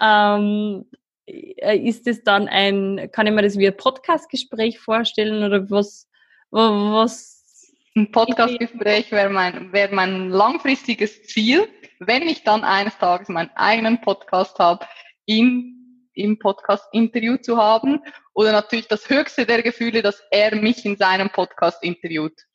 Ähm, 0.00 0.84
ist 1.26 2.06
es 2.06 2.22
dann 2.22 2.48
ein, 2.48 3.10
kann 3.12 3.26
ich 3.26 3.32
mir 3.32 3.42
das 3.42 3.58
wie 3.58 3.66
ein 3.66 3.76
Podcast-Gespräch 3.76 4.78
vorstellen 4.78 5.42
oder 5.42 5.70
was, 5.70 6.08
was? 6.50 7.72
Ein 7.96 8.12
Podcast-Gespräch 8.12 9.10
wäre 9.10 9.28
mein, 9.28 9.72
wäre 9.72 9.94
mein 9.94 10.30
langfristiges 10.30 11.24
Ziel, 11.24 11.68
wenn 11.98 12.22
ich 12.22 12.44
dann 12.44 12.64
eines 12.64 12.96
Tages 12.98 13.28
meinen 13.28 13.50
eigenen 13.56 14.00
Podcast 14.00 14.58
habe, 14.58 14.86
ihn 15.26 16.08
im 16.14 16.38
Podcast-Interview 16.38 17.36
zu 17.36 17.56
haben 17.56 18.00
oder 18.34 18.52
natürlich 18.52 18.88
das 18.88 19.08
höchste 19.10 19.46
der 19.46 19.62
Gefühle, 19.62 20.02
dass 20.02 20.22
er 20.30 20.54
mich 20.54 20.84
in 20.84 20.96
seinem 20.96 21.30
Podcast 21.30 21.82
interviewt. 21.82 22.47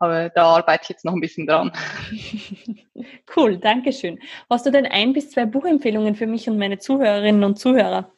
Aber 0.00 0.30
da 0.30 0.46
arbeite 0.56 0.84
ich 0.84 0.88
jetzt 0.88 1.04
noch 1.04 1.12
ein 1.12 1.20
bisschen 1.20 1.46
dran. 1.46 1.72
Cool, 3.34 3.58
danke 3.58 3.92
schön. 3.92 4.18
Hast 4.50 4.66
du 4.66 4.70
denn 4.70 4.84
ein 4.84 5.12
bis 5.12 5.30
zwei 5.30 5.46
Buchempfehlungen 5.46 6.16
für 6.16 6.26
mich 6.26 6.48
und 6.50 6.58
meine 6.58 6.78
Zuhörerinnen 6.78 7.44
und 7.44 7.58
Zuhörer? 7.58 8.12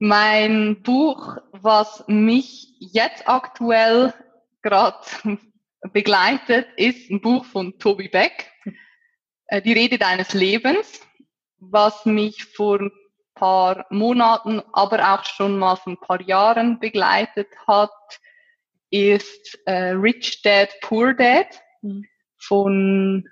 Mein 0.00 0.82
Buch, 0.82 1.38
was 1.52 2.04
mich 2.08 2.74
jetzt 2.80 3.26
aktuell 3.28 4.12
gerade 4.62 4.98
begleitet, 5.92 6.66
ist 6.76 7.08
ein 7.10 7.20
Buch 7.20 7.44
von 7.44 7.78
Toby 7.78 8.08
Beck, 8.08 8.50
äh, 9.46 9.62
Die 9.62 9.72
Rede 9.72 9.96
deines 9.96 10.34
Lebens, 10.34 11.00
was 11.58 12.04
mich 12.04 12.44
vor 12.44 12.80
ein 12.80 12.92
paar 13.34 13.86
Monaten, 13.90 14.60
aber 14.72 15.14
auch 15.14 15.24
schon 15.24 15.58
mal 15.58 15.76
vor 15.76 15.92
ein 15.92 16.00
paar 16.00 16.20
Jahren 16.20 16.80
begleitet 16.80 17.48
hat 17.66 17.90
ist 18.94 19.58
äh, 19.66 19.90
Rich 19.90 20.42
Dad, 20.42 20.72
Poor 20.80 21.14
Dad 21.14 21.48
mhm. 21.82 22.04
von, 22.38 23.28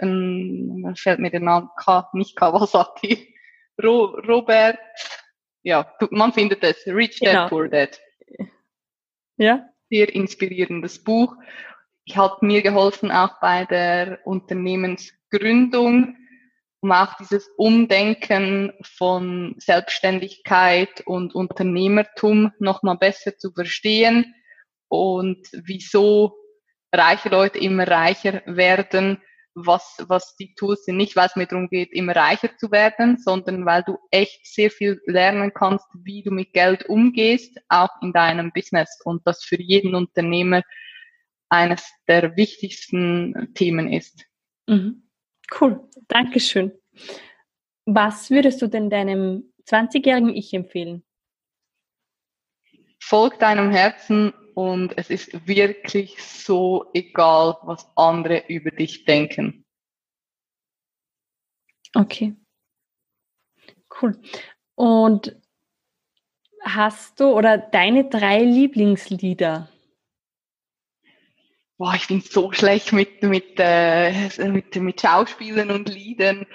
ähm, 0.00 0.94
fällt 0.96 1.18
mir 1.18 1.32
der 1.32 1.40
Name, 1.40 1.68
K, 1.76 2.08
nicht 2.12 2.36
Kawasaki, 2.36 3.34
Ro, 3.82 4.04
Robert, 4.28 4.78
ja, 5.62 5.92
man 6.10 6.32
findet 6.32 6.62
es, 6.62 6.86
Rich 6.86 7.18
Dad, 7.18 7.32
genau. 7.32 7.48
Poor 7.48 7.68
Dad. 7.68 8.00
Ja. 9.36 9.68
Sehr 9.90 10.14
inspirierendes 10.14 11.02
Buch. 11.02 11.34
Ich 12.04 12.16
hat 12.16 12.42
mir 12.42 12.62
geholfen 12.62 13.10
auch 13.10 13.40
bei 13.40 13.64
der 13.64 14.20
Unternehmensgründung, 14.24 16.16
um 16.82 16.92
auch 16.92 17.16
dieses 17.18 17.48
Umdenken 17.56 18.72
von 18.82 19.56
Selbstständigkeit 19.58 21.00
und 21.04 21.34
Unternehmertum 21.34 22.52
nochmal 22.60 22.96
besser 22.96 23.36
zu 23.36 23.50
verstehen 23.50 24.36
und 24.90 25.48
wieso 25.52 26.36
reiche 26.92 27.28
Leute 27.28 27.58
immer 27.58 27.86
reicher 27.86 28.42
werden, 28.46 29.22
was, 29.54 30.04
was 30.08 30.36
die 30.36 30.54
Tools 30.54 30.84
sind. 30.84 30.96
Nicht, 30.96 31.16
weil 31.16 31.26
es 31.26 31.36
mir 31.36 31.46
darum 31.46 31.68
geht, 31.68 31.92
immer 31.92 32.14
reicher 32.14 32.56
zu 32.56 32.70
werden, 32.70 33.18
sondern 33.18 33.64
weil 33.66 33.82
du 33.84 33.98
echt 34.10 34.46
sehr 34.46 34.70
viel 34.70 35.00
lernen 35.06 35.52
kannst, 35.54 35.86
wie 36.04 36.22
du 36.22 36.30
mit 36.30 36.52
Geld 36.52 36.88
umgehst, 36.88 37.56
auch 37.68 37.90
in 38.02 38.12
deinem 38.12 38.52
Business. 38.52 39.00
Und 39.04 39.26
das 39.26 39.44
für 39.44 39.60
jeden 39.60 39.94
Unternehmer 39.94 40.62
eines 41.48 41.88
der 42.08 42.36
wichtigsten 42.36 43.52
Themen 43.54 43.92
ist. 43.92 44.24
Mhm. 44.66 45.08
Cool, 45.60 45.88
Dankeschön. 46.08 46.72
Was 47.86 48.30
würdest 48.30 48.62
du 48.62 48.68
denn 48.68 48.90
deinem 48.90 49.52
20-jährigen 49.68 50.34
Ich 50.34 50.52
empfehlen? 50.52 51.04
Folg 53.00 53.38
deinem 53.38 53.70
Herzen 53.70 54.32
und 54.60 54.98
es 54.98 55.08
ist 55.08 55.46
wirklich 55.46 56.22
so 56.22 56.90
egal, 56.92 57.56
was 57.62 57.88
andere 57.96 58.44
über 58.48 58.70
dich 58.70 59.06
denken. 59.06 59.64
Okay. 61.94 62.36
Cool. 64.00 64.20
Und 64.74 65.34
hast 66.62 67.20
du 67.20 67.28
oder 67.28 67.56
deine 67.56 68.10
drei 68.10 68.42
Lieblingslieder? 68.42 69.70
Boah, 71.78 71.94
ich 71.94 72.06
bin 72.08 72.20
so 72.20 72.52
schlecht 72.52 72.92
mit, 72.92 73.22
mit, 73.22 73.54
äh, 73.56 74.28
mit, 74.46 74.76
mit 74.76 75.00
Schauspielern 75.00 75.70
und 75.70 75.88
Liedern. 75.88 76.46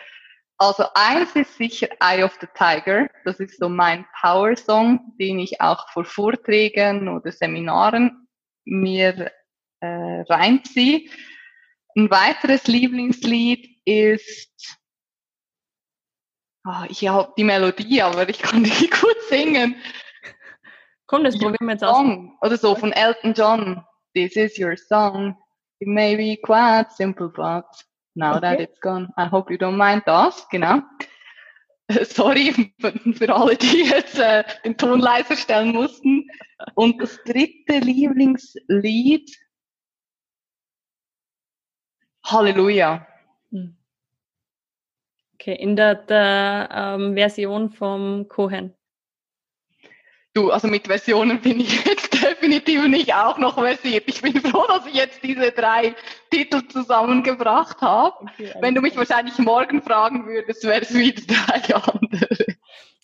Also 0.58 0.86
eins 0.94 1.36
ist 1.36 1.58
sicher 1.58 1.90
Eye 2.00 2.24
of 2.24 2.38
the 2.40 2.48
Tiger. 2.56 3.10
Das 3.26 3.40
ist 3.40 3.60
so 3.60 3.68
mein 3.68 4.06
Power-Song, 4.22 5.14
den 5.20 5.40
ich 5.40 5.60
auch 5.60 5.90
vor 5.90 6.06
Vorträgen 6.06 7.10
oder 7.10 7.32
Seminaren 7.32 8.28
mir 8.64 9.32
äh, 9.82 10.22
reinziehe. 10.30 11.10
Ein 11.98 12.10
weiteres 12.10 12.68
Lieblingslied 12.68 13.82
ist, 13.86 14.78
oh, 16.66 16.86
ich 16.88 17.08
habe 17.08 17.34
die 17.38 17.44
Melodie, 17.44 18.02
aber 18.02 18.28
ich 18.30 18.40
kann 18.40 18.64
die 18.64 18.90
gut 19.02 19.18
singen. 19.30 19.76
Komm, 21.08 21.24
das 21.24 21.38
probieren 21.38 21.68
wir 21.68 21.74
jetzt 21.74 21.84
aus. 21.84 22.06
Oder 22.42 22.58
so 22.58 22.76
von 22.76 22.92
Elton 22.94 23.34
John. 23.34 23.84
This 24.14 24.36
is 24.36 24.58
your 24.58 24.76
song. 24.78 25.38
It 25.80 25.88
may 25.88 26.16
be 26.16 26.42
quite 26.42 26.92
simple, 26.92 27.28
but 27.28 27.66
Now 28.16 28.38
okay. 28.38 28.42
that 28.42 28.60
it's 28.62 28.80
gone. 28.80 29.12
I 29.18 29.26
hope 29.26 29.52
you 29.52 29.58
don't 29.58 29.78
mind 29.78 30.04
das, 30.06 30.48
genau. 30.50 30.82
Sorry 32.04 32.52
für 33.14 33.36
alle, 33.36 33.56
die 33.58 33.84
jetzt 33.84 34.18
äh, 34.18 34.44
den 34.64 34.78
Ton 34.78 35.00
leiser 35.00 35.36
stellen 35.36 35.74
mussten. 35.74 36.28
Und 36.74 37.00
das 37.02 37.20
dritte 37.26 37.80
Lieblingslied, 37.80 39.30
Halleluja. 42.26 43.06
Hm. 43.52 43.78
Okay, 45.36 45.56
in 45.56 45.76
der, 45.76 45.96
der 45.96 46.70
ähm, 46.72 47.14
Version 47.14 47.70
vom 47.70 48.28
Cohen. 48.30 48.74
Du, 50.36 50.52
also 50.52 50.68
mit 50.68 50.88
Versionen 50.88 51.40
bin 51.40 51.62
ich 51.62 51.86
jetzt 51.86 52.14
definitiv 52.14 52.86
nicht 52.88 53.14
auch 53.14 53.38
noch 53.38 53.58
versiert. 53.58 54.04
Ich 54.08 54.22
bin 54.22 54.42
froh, 54.42 54.66
dass 54.68 54.86
ich 54.86 54.94
jetzt 54.94 55.24
diese 55.24 55.52
drei 55.52 55.96
Titel 56.30 56.68
zusammengebracht 56.68 57.80
habe. 57.80 58.18
Okay, 58.22 58.54
Wenn 58.60 58.76
du 58.76 58.82
mich 58.82 58.98
wahrscheinlich 58.98 59.38
morgen 59.40 59.82
fragen 59.82 60.26
würdest, 60.28 60.66
wäre 60.66 60.82
es 60.82 60.94
wieder 60.94 61.22
drei 61.28 61.76
andere. 61.76 62.46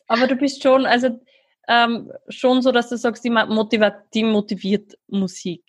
Aber 0.08 0.28
du 0.28 0.36
bist 0.36 0.62
schon, 0.62 0.86
also 0.86 1.22
ähm, 1.70 2.12
schon 2.28 2.62
so, 2.62 2.74
dass 2.74 2.90
du 2.90 2.98
sagst, 2.98 3.24
die, 3.24 3.30
motiviert, 3.30 3.96
die 4.14 4.26
motiviert 4.26 4.98
Musik. 5.08 5.64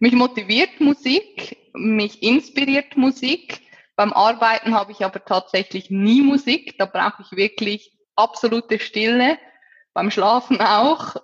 Mich 0.00 0.14
motiviert 0.14 0.80
Musik, 0.80 1.58
mich 1.74 2.24
inspiriert 2.24 2.96
Musik. 2.96 3.60
Beim 3.94 4.12
Arbeiten 4.12 4.74
habe 4.74 4.90
ich 4.90 5.04
aber 5.04 5.24
tatsächlich 5.24 5.90
nie 5.90 6.22
Musik. 6.22 6.76
Da 6.76 6.86
brauche 6.86 7.22
ich 7.22 7.36
wirklich 7.36 7.96
absolute 8.16 8.80
Stille. 8.80 9.38
Beim 9.96 10.10
Schlafen 10.10 10.60
auch 10.60 11.16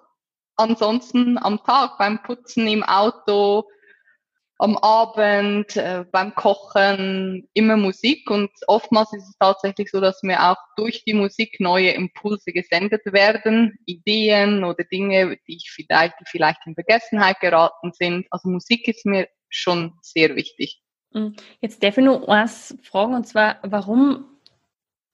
ansonsten 0.56 1.36
am 1.36 1.62
Tag, 1.62 1.98
beim 1.98 2.22
Putzen 2.22 2.66
im 2.66 2.82
Auto, 2.82 3.68
am 4.56 4.78
Abend, 4.78 5.76
äh, 5.76 6.06
beim 6.10 6.34
Kochen 6.34 7.50
immer 7.52 7.76
Musik 7.76 8.30
und 8.30 8.50
oftmals 8.68 9.12
ist 9.12 9.28
es 9.28 9.36
tatsächlich 9.38 9.90
so, 9.90 10.00
dass 10.00 10.22
mir 10.22 10.42
auch 10.42 10.56
durch 10.78 11.04
die 11.04 11.12
Musik 11.12 11.60
neue 11.60 11.90
Impulse 11.90 12.50
gesendet 12.50 13.02
werden, 13.04 13.78
Ideen 13.84 14.64
oder 14.64 14.84
Dinge, 14.84 15.36
die 15.46 15.56
ich 15.56 15.70
vielleicht, 15.70 16.14
die 16.18 16.24
vielleicht 16.24 16.60
in 16.64 16.74
Vergessenheit 16.74 17.40
geraten 17.40 17.92
sind. 17.92 18.26
Also 18.30 18.48
Musik 18.48 18.88
ist 18.88 19.04
mir 19.04 19.28
schon 19.50 19.98
sehr 20.00 20.34
wichtig. 20.34 20.80
Mhm. 21.10 21.36
Jetzt 21.60 21.82
darf 21.82 21.98
ich 21.98 22.04
noch 22.04 22.26
eins 22.26 22.74
fragen, 22.82 23.16
und 23.16 23.28
zwar, 23.28 23.58
warum 23.64 24.32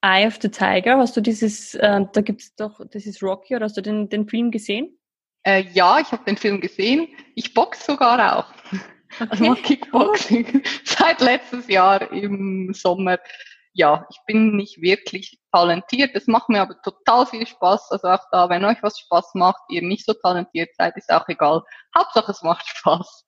Eye 0.01 0.27
of 0.27 0.39
the 0.41 0.49
Tiger? 0.49 0.99
Hast 0.99 1.17
du 1.17 1.21
dieses, 1.21 1.75
äh, 1.75 2.05
da 2.13 2.21
gibt 2.21 2.43
es 2.43 2.55
doch, 2.55 2.81
das 2.91 3.07
ist 3.07 3.23
Rocky, 3.23 3.57
oder 3.57 3.65
hast 3.65 3.77
du 3.77 3.83
den, 3.83 4.09
den 4.09 4.29
Film 4.29 4.51
gesehen? 4.51 4.99
Äh, 5.45 5.65
ja, 5.73 5.99
ich 6.01 6.13
habe 6.13 6.25
den 6.25 6.37
Film 6.37 6.61
gesehen. 6.61 7.09
Ich 7.35 7.55
boxe 7.55 7.85
sogar 7.85 8.39
auch. 8.39 8.53
Okay. 9.21 9.27
Also 9.31 9.45
mache 9.47 9.63
Kickboxing 9.63 10.63
seit 10.85 11.23
letztes 11.23 11.67
Jahr 11.67 12.13
im 12.13 12.75
Sommer. 12.75 13.19
Ja, 13.73 14.07
ich 14.11 14.19
bin 14.27 14.55
nicht 14.55 14.83
wirklich 14.83 15.39
talentiert. 15.51 16.15
Das 16.15 16.27
macht 16.27 16.51
mir 16.51 16.61
aber 16.61 16.81
total 16.83 17.25
viel 17.25 17.47
Spaß. 17.47 17.91
Also 17.91 18.07
auch 18.07 18.25
da, 18.31 18.51
wenn 18.51 18.67
euch 18.67 18.77
was 18.83 18.99
Spaß 18.99 19.31
macht, 19.33 19.63
ihr 19.71 19.81
nicht 19.81 20.05
so 20.05 20.13
talentiert 20.13 20.69
seid, 20.77 20.95
ist 20.99 21.11
auch 21.11 21.27
egal. 21.29 21.63
Hauptsache 21.97 22.31
es 22.31 22.43
macht 22.43 22.67
Spaß. 22.69 23.25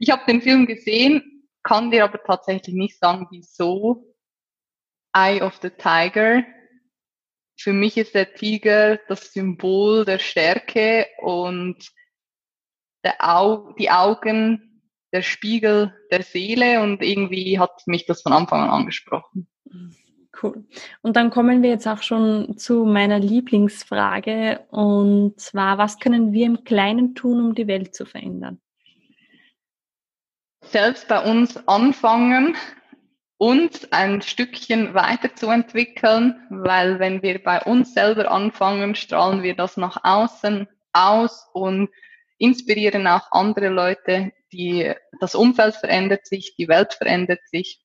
Ich 0.00 0.10
habe 0.10 0.22
den 0.26 0.42
Film 0.42 0.66
gesehen, 0.66 1.46
kann 1.62 1.92
dir 1.92 2.04
aber 2.04 2.20
tatsächlich 2.24 2.74
nicht 2.74 2.98
sagen, 2.98 3.28
wieso. 3.30 4.04
Eye 5.12 5.42
of 5.42 5.58
the 5.62 5.70
Tiger. 5.70 6.44
Für 7.58 7.72
mich 7.72 7.96
ist 7.96 8.14
der 8.14 8.34
Tiger 8.34 8.98
das 9.08 9.32
Symbol 9.32 10.04
der 10.04 10.18
Stärke 10.18 11.06
und 11.18 11.76
der 13.04 13.16
Au 13.20 13.72
die 13.78 13.90
Augen 13.90 14.82
der 15.12 15.22
Spiegel 15.22 15.94
der 16.10 16.22
Seele 16.22 16.82
und 16.82 17.02
irgendwie 17.02 17.58
hat 17.58 17.86
mich 17.86 18.06
das 18.06 18.22
von 18.22 18.32
Anfang 18.32 18.62
an 18.62 18.70
angesprochen. 18.70 19.48
Cool. 20.40 20.64
Und 21.02 21.16
dann 21.16 21.30
kommen 21.30 21.62
wir 21.62 21.70
jetzt 21.70 21.86
auch 21.86 22.02
schon 22.02 22.56
zu 22.56 22.84
meiner 22.84 23.18
Lieblingsfrage 23.18 24.64
und 24.70 25.38
zwar, 25.38 25.76
was 25.78 25.98
können 25.98 26.32
wir 26.32 26.46
im 26.46 26.64
Kleinen 26.64 27.14
tun, 27.14 27.44
um 27.44 27.54
die 27.54 27.66
Welt 27.66 27.94
zu 27.94 28.06
verändern? 28.06 28.60
Selbst 30.62 31.08
bei 31.08 31.28
uns 31.28 31.56
anfangen, 31.68 32.56
uns 33.40 33.90
ein 33.90 34.20
Stückchen 34.20 34.92
weiterzuentwickeln, 34.92 36.46
weil 36.50 36.98
wenn 36.98 37.22
wir 37.22 37.42
bei 37.42 37.62
uns 37.62 37.94
selber 37.94 38.30
anfangen, 38.30 38.94
strahlen 38.94 39.42
wir 39.42 39.56
das 39.56 39.78
nach 39.78 40.04
außen 40.04 40.68
aus 40.92 41.48
und 41.54 41.88
inspirieren 42.36 43.06
auch 43.06 43.32
andere 43.32 43.70
Leute, 43.70 44.32
die, 44.52 44.92
das 45.20 45.34
Umfeld 45.34 45.74
verändert 45.74 46.26
sich, 46.26 46.54
die 46.56 46.68
Welt 46.68 46.92
verändert 46.92 47.40
sich 47.46 47.80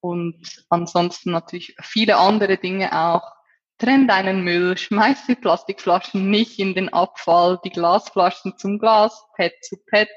und 0.00 0.64
ansonsten 0.68 1.32
natürlich 1.32 1.74
viele 1.82 2.16
andere 2.16 2.56
Dinge 2.56 2.96
auch. 2.96 3.32
Trenn 3.78 4.06
deinen 4.06 4.44
Müll, 4.44 4.78
schmeiß 4.78 5.26
die 5.26 5.34
Plastikflaschen 5.34 6.30
nicht 6.30 6.60
in 6.60 6.74
den 6.74 6.88
Abfall, 6.88 7.58
die 7.64 7.70
Glasflaschen 7.70 8.56
zum 8.58 8.78
Glas, 8.78 9.24
Pet 9.34 9.54
zu 9.60 9.76
Pet. 9.86 10.08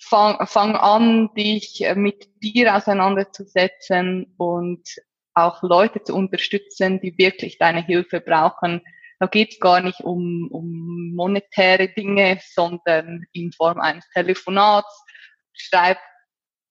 Fang, 0.00 0.46
fang 0.46 0.76
an, 0.76 1.30
dich 1.34 1.84
mit 1.96 2.28
dir 2.42 2.76
auseinanderzusetzen 2.76 4.32
und 4.36 4.88
auch 5.34 5.62
Leute 5.62 6.02
zu 6.02 6.14
unterstützen, 6.14 7.00
die 7.00 7.16
wirklich 7.18 7.58
deine 7.58 7.84
Hilfe 7.84 8.20
brauchen, 8.20 8.82
da 9.20 9.26
geht 9.26 9.52
es 9.52 9.60
gar 9.60 9.80
nicht 9.80 10.00
um, 10.00 10.48
um 10.50 11.12
monetäre 11.14 11.88
Dinge, 11.88 12.38
sondern 12.52 13.24
in 13.32 13.52
Form 13.52 13.80
eines 13.80 14.08
Telefonats. 14.10 15.04
Schreib 15.52 15.98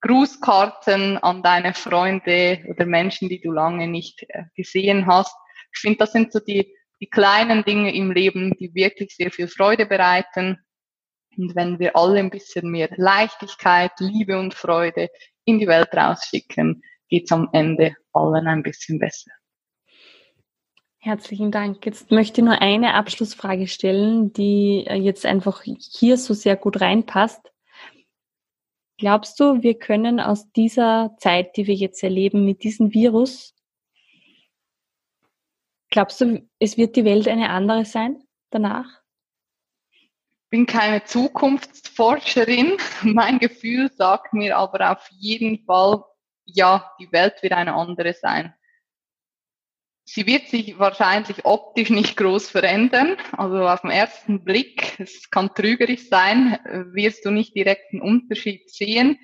Grußkarten 0.02 1.18
an 1.18 1.44
deine 1.44 1.74
Freunde 1.74 2.64
oder 2.70 2.86
Menschen, 2.86 3.28
die 3.28 3.42
du 3.42 3.52
lange 3.52 3.88
nicht 3.88 4.24
äh, 4.30 4.44
gesehen 4.56 5.08
hast. 5.08 5.36
Ich 5.74 5.80
finde, 5.82 5.98
das 5.98 6.14
sind 6.14 6.32
so 6.32 6.40
die, 6.40 6.74
die 7.02 7.10
kleinen 7.10 7.66
Dinge 7.66 7.94
im 7.94 8.12
Leben, 8.12 8.56
die 8.58 8.74
wirklich 8.74 9.14
sehr 9.16 9.32
viel 9.32 9.50
Freude 9.50 9.86
bereiten. 9.86 10.58
Und 11.38 11.56
wenn 11.56 11.80
wir 11.80 11.96
alle 11.96 12.20
ein 12.20 12.30
bisschen 12.30 12.72
mehr 12.72 12.90
Leichtigkeit, 12.98 13.92
Liebe 14.00 14.40
und 14.40 14.54
Freude 14.54 15.10
in 15.46 15.60
die 15.60 15.68
Welt 15.68 15.94
rausschicken, 15.94 16.84
geht's 17.10 17.32
am 17.32 17.50
Ende 17.54 17.96
allen 18.12 18.48
ein 18.48 18.64
bisschen 18.64 19.00
besser. 19.00 19.32
Herzlichen 21.00 21.52
Dank. 21.52 21.86
Jetzt 21.86 22.12
möchte 22.12 22.42
ich 22.42 22.46
nur 22.46 22.62
eine 22.62 22.96
Abschlussfrage 22.96 23.68
stellen, 23.68 24.34
die 24.34 24.84
äh, 24.88 24.96
jetzt 24.96 25.26
einfach 25.26 25.64
hier 25.64 26.18
so 26.18 26.34
sehr 26.34 26.58
gut 26.58 26.82
reinpasst. 26.82 27.54
Glaubst 28.98 29.40
du, 29.40 29.62
wir 29.62 29.78
können 29.78 30.20
aus 30.20 30.52
dieser 30.52 31.16
Zeit, 31.20 31.56
die 31.56 31.68
wir 31.68 31.76
jetzt 31.76 32.04
erleben 32.04 32.46
mit 32.46 32.64
diesem 32.64 32.94
Virus, 32.94 33.54
glaubst 35.92 36.20
du, 36.20 36.50
es 36.60 36.78
wird 36.78 36.96
die 36.96 37.06
Welt 37.06 37.28
eine 37.28 37.52
andere 37.52 37.86
sein 37.86 38.24
danach? 38.50 39.02
Bin 40.50 40.66
keine 40.66 41.04
Zukunftsforscherin. 41.04 42.78
Mein 43.04 43.40
Gefühl 43.40 43.92
sagt 43.92 44.34
mir 44.34 44.58
aber 44.58 44.92
auf 44.92 45.08
jeden 45.12 45.66
Fall, 45.66 46.04
ja, 46.46 46.92
die 47.00 47.12
Welt 47.12 47.44
wird 47.44 47.54
eine 47.54 47.74
andere 47.74 48.14
sein. 48.14 48.54
Sie 50.10 50.26
wird 50.26 50.48
sich 50.48 50.80
wahrscheinlich 50.80 51.44
optisch 51.44 51.90
nicht 51.90 52.16
groß 52.16 52.50
verändern. 52.50 53.18
Also 53.34 53.68
auf 53.68 53.82
den 53.82 53.92
ersten 53.92 54.46
Blick, 54.46 54.98
es 55.00 55.30
kann 55.30 55.54
trügerisch 55.54 56.08
sein, 56.08 56.58
wirst 56.94 57.26
du 57.26 57.32
nicht 57.32 57.54
direkt 57.54 57.92
einen 57.92 58.02
Unterschied 58.02 58.70
sehen. 58.70 59.20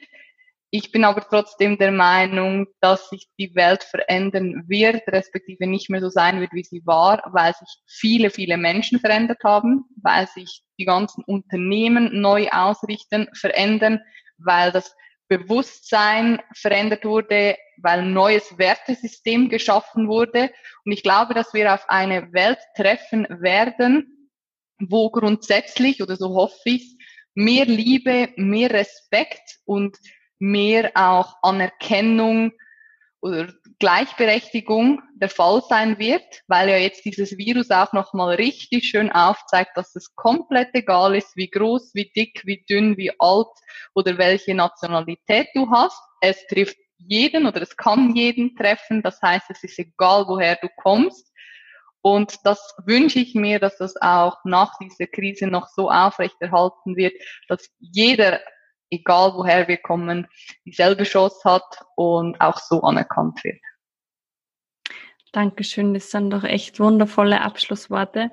Ich 0.76 0.92
bin 0.92 1.04
aber 1.04 1.22
trotzdem 1.22 1.78
der 1.78 1.92
Meinung, 1.92 2.66
dass 2.82 3.10
sich 3.10 3.30
die 3.38 3.54
Welt 3.54 3.84
verändern 3.84 4.64
wird, 4.68 5.04
respektive 5.08 5.68
nicht 5.68 5.92
mehr 5.92 6.02
so 6.02 6.10
sein 6.10 6.42
wird, 6.42 6.52
wie 6.52 6.64
sie 6.64 6.82
war, 6.84 7.22
weil 7.32 7.54
sich 7.54 7.70
viele, 7.88 8.32
viele 8.32 8.58
Menschen 8.58 9.00
verändert 9.00 9.44
haben, 9.44 9.86
weil 10.02 10.26
sich 10.26 10.64
die 10.80 10.86
ganzen 10.86 11.24
Unternehmen 11.26 12.20
neu 12.20 12.50
ausrichten, 12.50 13.30
verändern, 13.36 14.02
weil 14.40 14.72
das 14.72 14.96
Bewusstsein 15.28 16.42
verändert 16.56 17.06
wurde, 17.06 17.56
weil 17.78 18.00
ein 18.00 18.14
neues 18.14 18.58
Wertesystem 18.58 19.50
geschaffen 19.50 20.08
wurde. 20.08 20.50
Und 20.86 20.92
ich 20.92 21.04
glaube, 21.04 21.36
dass 21.36 21.54
wir 21.54 21.72
auf 21.72 21.88
eine 21.88 22.34
Welt 22.34 22.58
treffen 22.76 23.28
werden, 23.30 24.32
wo 24.80 25.12
grundsätzlich, 25.12 26.02
oder 26.02 26.16
so 26.16 26.34
hoffe 26.34 26.58
ich, 26.66 26.98
mehr 27.36 27.66
Liebe, 27.66 28.30
mehr 28.38 28.72
Respekt 28.72 29.60
und 29.66 30.00
mehr 30.43 30.91
auch 30.95 31.38
Anerkennung 31.41 32.51
oder 33.21 33.47
Gleichberechtigung 33.79 35.01
der 35.15 35.29
Fall 35.29 35.63
sein 35.69 35.97
wird, 35.97 36.43
weil 36.47 36.67
ja 36.67 36.75
jetzt 36.75 37.06
dieses 37.06 37.38
Virus 37.38 37.71
auch 37.71 37.93
nochmal 37.93 38.36
richtig 38.36 38.84
schön 38.84 39.10
aufzeigt, 39.10 39.71
dass 39.75 39.95
es 39.95 40.13
komplett 40.15 40.69
egal 40.73 41.15
ist, 41.15 41.38
wie 41.38 41.49
groß, 41.49 41.91
wie 41.93 42.12
dick, 42.13 42.41
wie 42.43 42.65
dünn, 42.69 42.97
wie 42.97 43.13
alt 43.19 43.47
oder 43.95 44.17
welche 44.17 44.53
Nationalität 44.53 45.47
du 45.53 45.69
hast. 45.71 45.97
Es 46.19 46.45
trifft 46.47 46.75
jeden 46.97 47.45
oder 47.45 47.62
es 47.62 47.77
kann 47.77 48.13
jeden 48.13 48.58
treffen. 48.58 49.01
Das 49.01 49.21
heißt, 49.21 49.49
es 49.49 49.63
ist 49.63 49.79
egal, 49.79 50.25
woher 50.27 50.58
du 50.58 50.67
kommst. 50.75 51.32
Und 52.01 52.36
das 52.43 52.60
wünsche 52.86 53.19
ich 53.19 53.34
mir, 53.34 53.60
dass 53.60 53.77
das 53.77 53.95
auch 54.01 54.36
nach 54.43 54.77
dieser 54.79 55.08
Krise 55.08 55.47
noch 55.47 55.69
so 55.69 55.89
aufrechterhalten 55.89 56.97
wird, 56.97 57.13
dass 57.47 57.69
jeder 57.79 58.41
egal 58.93 59.34
woher 59.36 59.67
wir 59.67 59.77
kommen, 59.77 60.27
dieselbe 60.65 61.03
Chance 61.03 61.39
hat 61.43 61.86
und 61.95 62.39
auch 62.39 62.60
so 62.60 62.82
anerkannt 62.82 63.43
wird. 63.43 63.60
Dankeschön, 65.32 65.93
das 65.93 66.12
sind 66.12 66.29
doch 66.29 66.43
echt 66.43 66.79
wundervolle 66.79 67.41
Abschlussworte. 67.41 68.32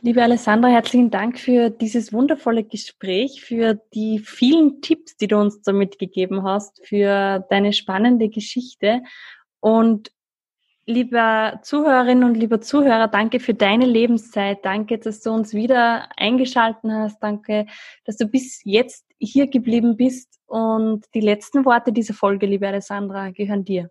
Liebe 0.00 0.22
Alessandra, 0.22 0.68
herzlichen 0.68 1.10
Dank 1.10 1.38
für 1.38 1.70
dieses 1.70 2.12
wundervolle 2.12 2.64
Gespräch, 2.64 3.42
für 3.42 3.80
die 3.94 4.18
vielen 4.18 4.82
Tipps, 4.82 5.16
die 5.16 5.28
du 5.28 5.38
uns 5.38 5.62
damit 5.62 5.98
gegeben 5.98 6.42
hast, 6.42 6.84
für 6.86 7.46
deine 7.48 7.72
spannende 7.72 8.28
Geschichte. 8.28 9.02
Und 9.60 10.10
Lieber 10.88 11.58
Zuhörerinnen 11.64 12.22
und 12.22 12.36
lieber 12.36 12.60
Zuhörer, 12.60 13.08
danke 13.08 13.40
für 13.40 13.54
deine 13.54 13.86
Lebenszeit. 13.86 14.64
Danke, 14.64 14.98
dass 14.98 15.20
du 15.20 15.32
uns 15.32 15.52
wieder 15.52 16.08
eingeschalten 16.16 16.92
hast. 16.92 17.20
Danke, 17.20 17.66
dass 18.04 18.16
du 18.16 18.28
bis 18.28 18.60
jetzt 18.62 19.04
hier 19.18 19.46
geblieben 19.48 19.96
bist. 19.96 20.38
Und 20.46 21.04
die 21.14 21.20
letzten 21.20 21.64
Worte 21.64 21.92
dieser 21.92 22.14
Folge, 22.14 22.46
liebe 22.46 22.68
Alessandra, 22.68 23.30
gehören 23.30 23.64
dir. 23.64 23.90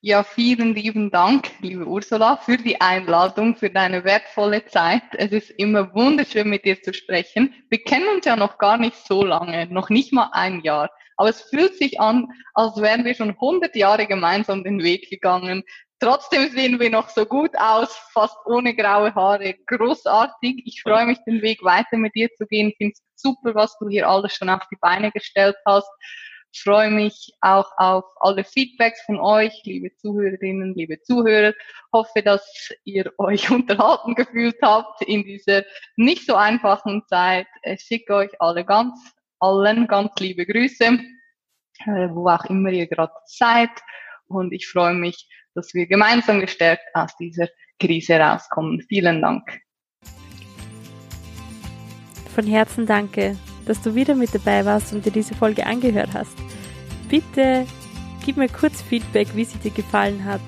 Ja, 0.00 0.22
vielen 0.22 0.76
lieben 0.76 1.10
Dank, 1.10 1.50
liebe 1.60 1.84
Ursula, 1.84 2.36
für 2.36 2.56
die 2.56 2.80
Einladung, 2.80 3.56
für 3.56 3.68
deine 3.68 4.04
wertvolle 4.04 4.64
Zeit. 4.66 5.02
Es 5.14 5.32
ist 5.32 5.50
immer 5.50 5.92
wunderschön, 5.92 6.48
mit 6.48 6.64
dir 6.64 6.80
zu 6.80 6.94
sprechen. 6.94 7.52
Wir 7.68 7.82
kennen 7.82 8.06
uns 8.14 8.24
ja 8.24 8.36
noch 8.36 8.58
gar 8.58 8.78
nicht 8.78 8.94
so 8.94 9.24
lange, 9.24 9.66
noch 9.66 9.90
nicht 9.90 10.12
mal 10.12 10.30
ein 10.32 10.60
Jahr. 10.60 10.88
Aber 11.16 11.30
es 11.30 11.42
fühlt 11.42 11.74
sich 11.74 12.00
an, 12.00 12.28
als 12.54 12.80
wären 12.80 13.04
wir 13.04 13.14
schon 13.14 13.30
100 13.30 13.74
Jahre 13.74 14.06
gemeinsam 14.06 14.62
den 14.62 14.84
Weg 14.84 15.10
gegangen. 15.10 15.64
Trotzdem 16.00 16.50
sehen 16.50 16.78
wir 16.78 16.90
noch 16.90 17.08
so 17.08 17.26
gut 17.26 17.50
aus, 17.56 17.94
fast 18.12 18.36
ohne 18.46 18.74
graue 18.74 19.14
Haare. 19.14 19.54
Großartig. 19.66 20.62
Ich 20.64 20.82
freue 20.82 21.06
mich, 21.06 21.18
den 21.26 21.42
Weg 21.42 21.62
weiter 21.64 21.96
mit 21.96 22.14
dir 22.14 22.28
zu 22.36 22.46
gehen. 22.46 22.72
Finde 22.76 22.92
es 22.92 23.02
super, 23.20 23.54
was 23.54 23.76
du 23.78 23.88
hier 23.88 24.08
alles 24.08 24.34
schon 24.34 24.48
auf 24.48 24.62
die 24.70 24.78
Beine 24.80 25.10
gestellt 25.10 25.56
hast. 25.66 25.90
Freue 26.56 26.90
mich 26.90 27.32
auch 27.40 27.70
auf 27.76 28.04
alle 28.20 28.44
Feedbacks 28.44 29.02
von 29.06 29.20
euch, 29.20 29.60
liebe 29.64 29.94
Zuhörerinnen, 29.96 30.74
liebe 30.74 31.00
Zuhörer. 31.02 31.52
Hoffe, 31.92 32.22
dass 32.22 32.70
ihr 32.84 33.12
euch 33.18 33.50
unterhalten 33.50 34.14
gefühlt 34.14 34.56
habt 34.62 35.02
in 35.02 35.24
dieser 35.24 35.64
nicht 35.96 36.26
so 36.26 36.36
einfachen 36.36 37.02
Zeit. 37.08 37.46
Ich 37.64 37.82
schicke 37.82 38.14
euch 38.14 38.30
alle 38.40 38.64
ganz, 38.64 38.98
allen 39.40 39.86
ganz 39.86 40.12
liebe 40.20 40.46
Grüße 40.46 40.98
äh, 41.86 42.08
wo 42.10 42.28
auch 42.28 42.44
immer 42.46 42.70
ihr 42.70 42.86
gerade 42.86 43.12
seid. 43.26 43.70
Und 44.26 44.52
ich 44.52 44.68
freue 44.68 44.94
mich, 44.94 45.28
dass 45.58 45.74
wir 45.74 45.86
gemeinsam 45.86 46.40
gestärkt 46.40 46.84
aus 46.94 47.16
dieser 47.16 47.48
Krise 47.80 48.18
rauskommen. 48.18 48.80
Vielen 48.88 49.20
Dank. 49.20 49.42
Von 52.34 52.46
Herzen 52.46 52.86
danke, 52.86 53.36
dass 53.66 53.82
du 53.82 53.94
wieder 53.94 54.14
mit 54.14 54.32
dabei 54.32 54.64
warst 54.64 54.92
und 54.92 55.04
dir 55.04 55.10
diese 55.10 55.34
Folge 55.34 55.66
angehört 55.66 56.10
hast. 56.14 56.36
Bitte 57.08 57.66
gib 58.24 58.36
mir 58.36 58.48
kurz 58.48 58.80
Feedback, 58.82 59.28
wie 59.34 59.44
sie 59.44 59.58
dir 59.58 59.72
gefallen 59.72 60.24
hat. 60.24 60.40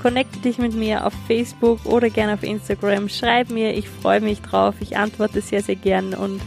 Connecte 0.00 0.38
dich 0.38 0.58
mit 0.58 0.74
mir 0.74 1.06
auf 1.06 1.14
Facebook 1.26 1.84
oder 1.86 2.10
gerne 2.10 2.34
auf 2.34 2.42
Instagram. 2.42 3.08
Schreib 3.08 3.50
mir, 3.50 3.74
ich 3.74 3.88
freue 3.88 4.20
mich 4.20 4.40
drauf. 4.42 4.74
Ich 4.80 4.96
antworte 4.96 5.40
sehr, 5.40 5.62
sehr 5.62 5.76
gern 5.76 6.14
und 6.14 6.40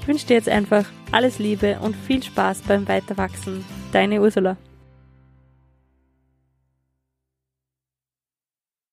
ich 0.00 0.08
wünsche 0.08 0.26
dir 0.26 0.34
jetzt 0.34 0.48
einfach 0.48 0.84
alles 1.12 1.38
Liebe 1.38 1.78
und 1.80 1.96
viel 1.96 2.22
Spaß 2.22 2.62
beim 2.62 2.86
Weiterwachsen. 2.88 3.64
Deine 3.92 4.20
Ursula. 4.20 4.56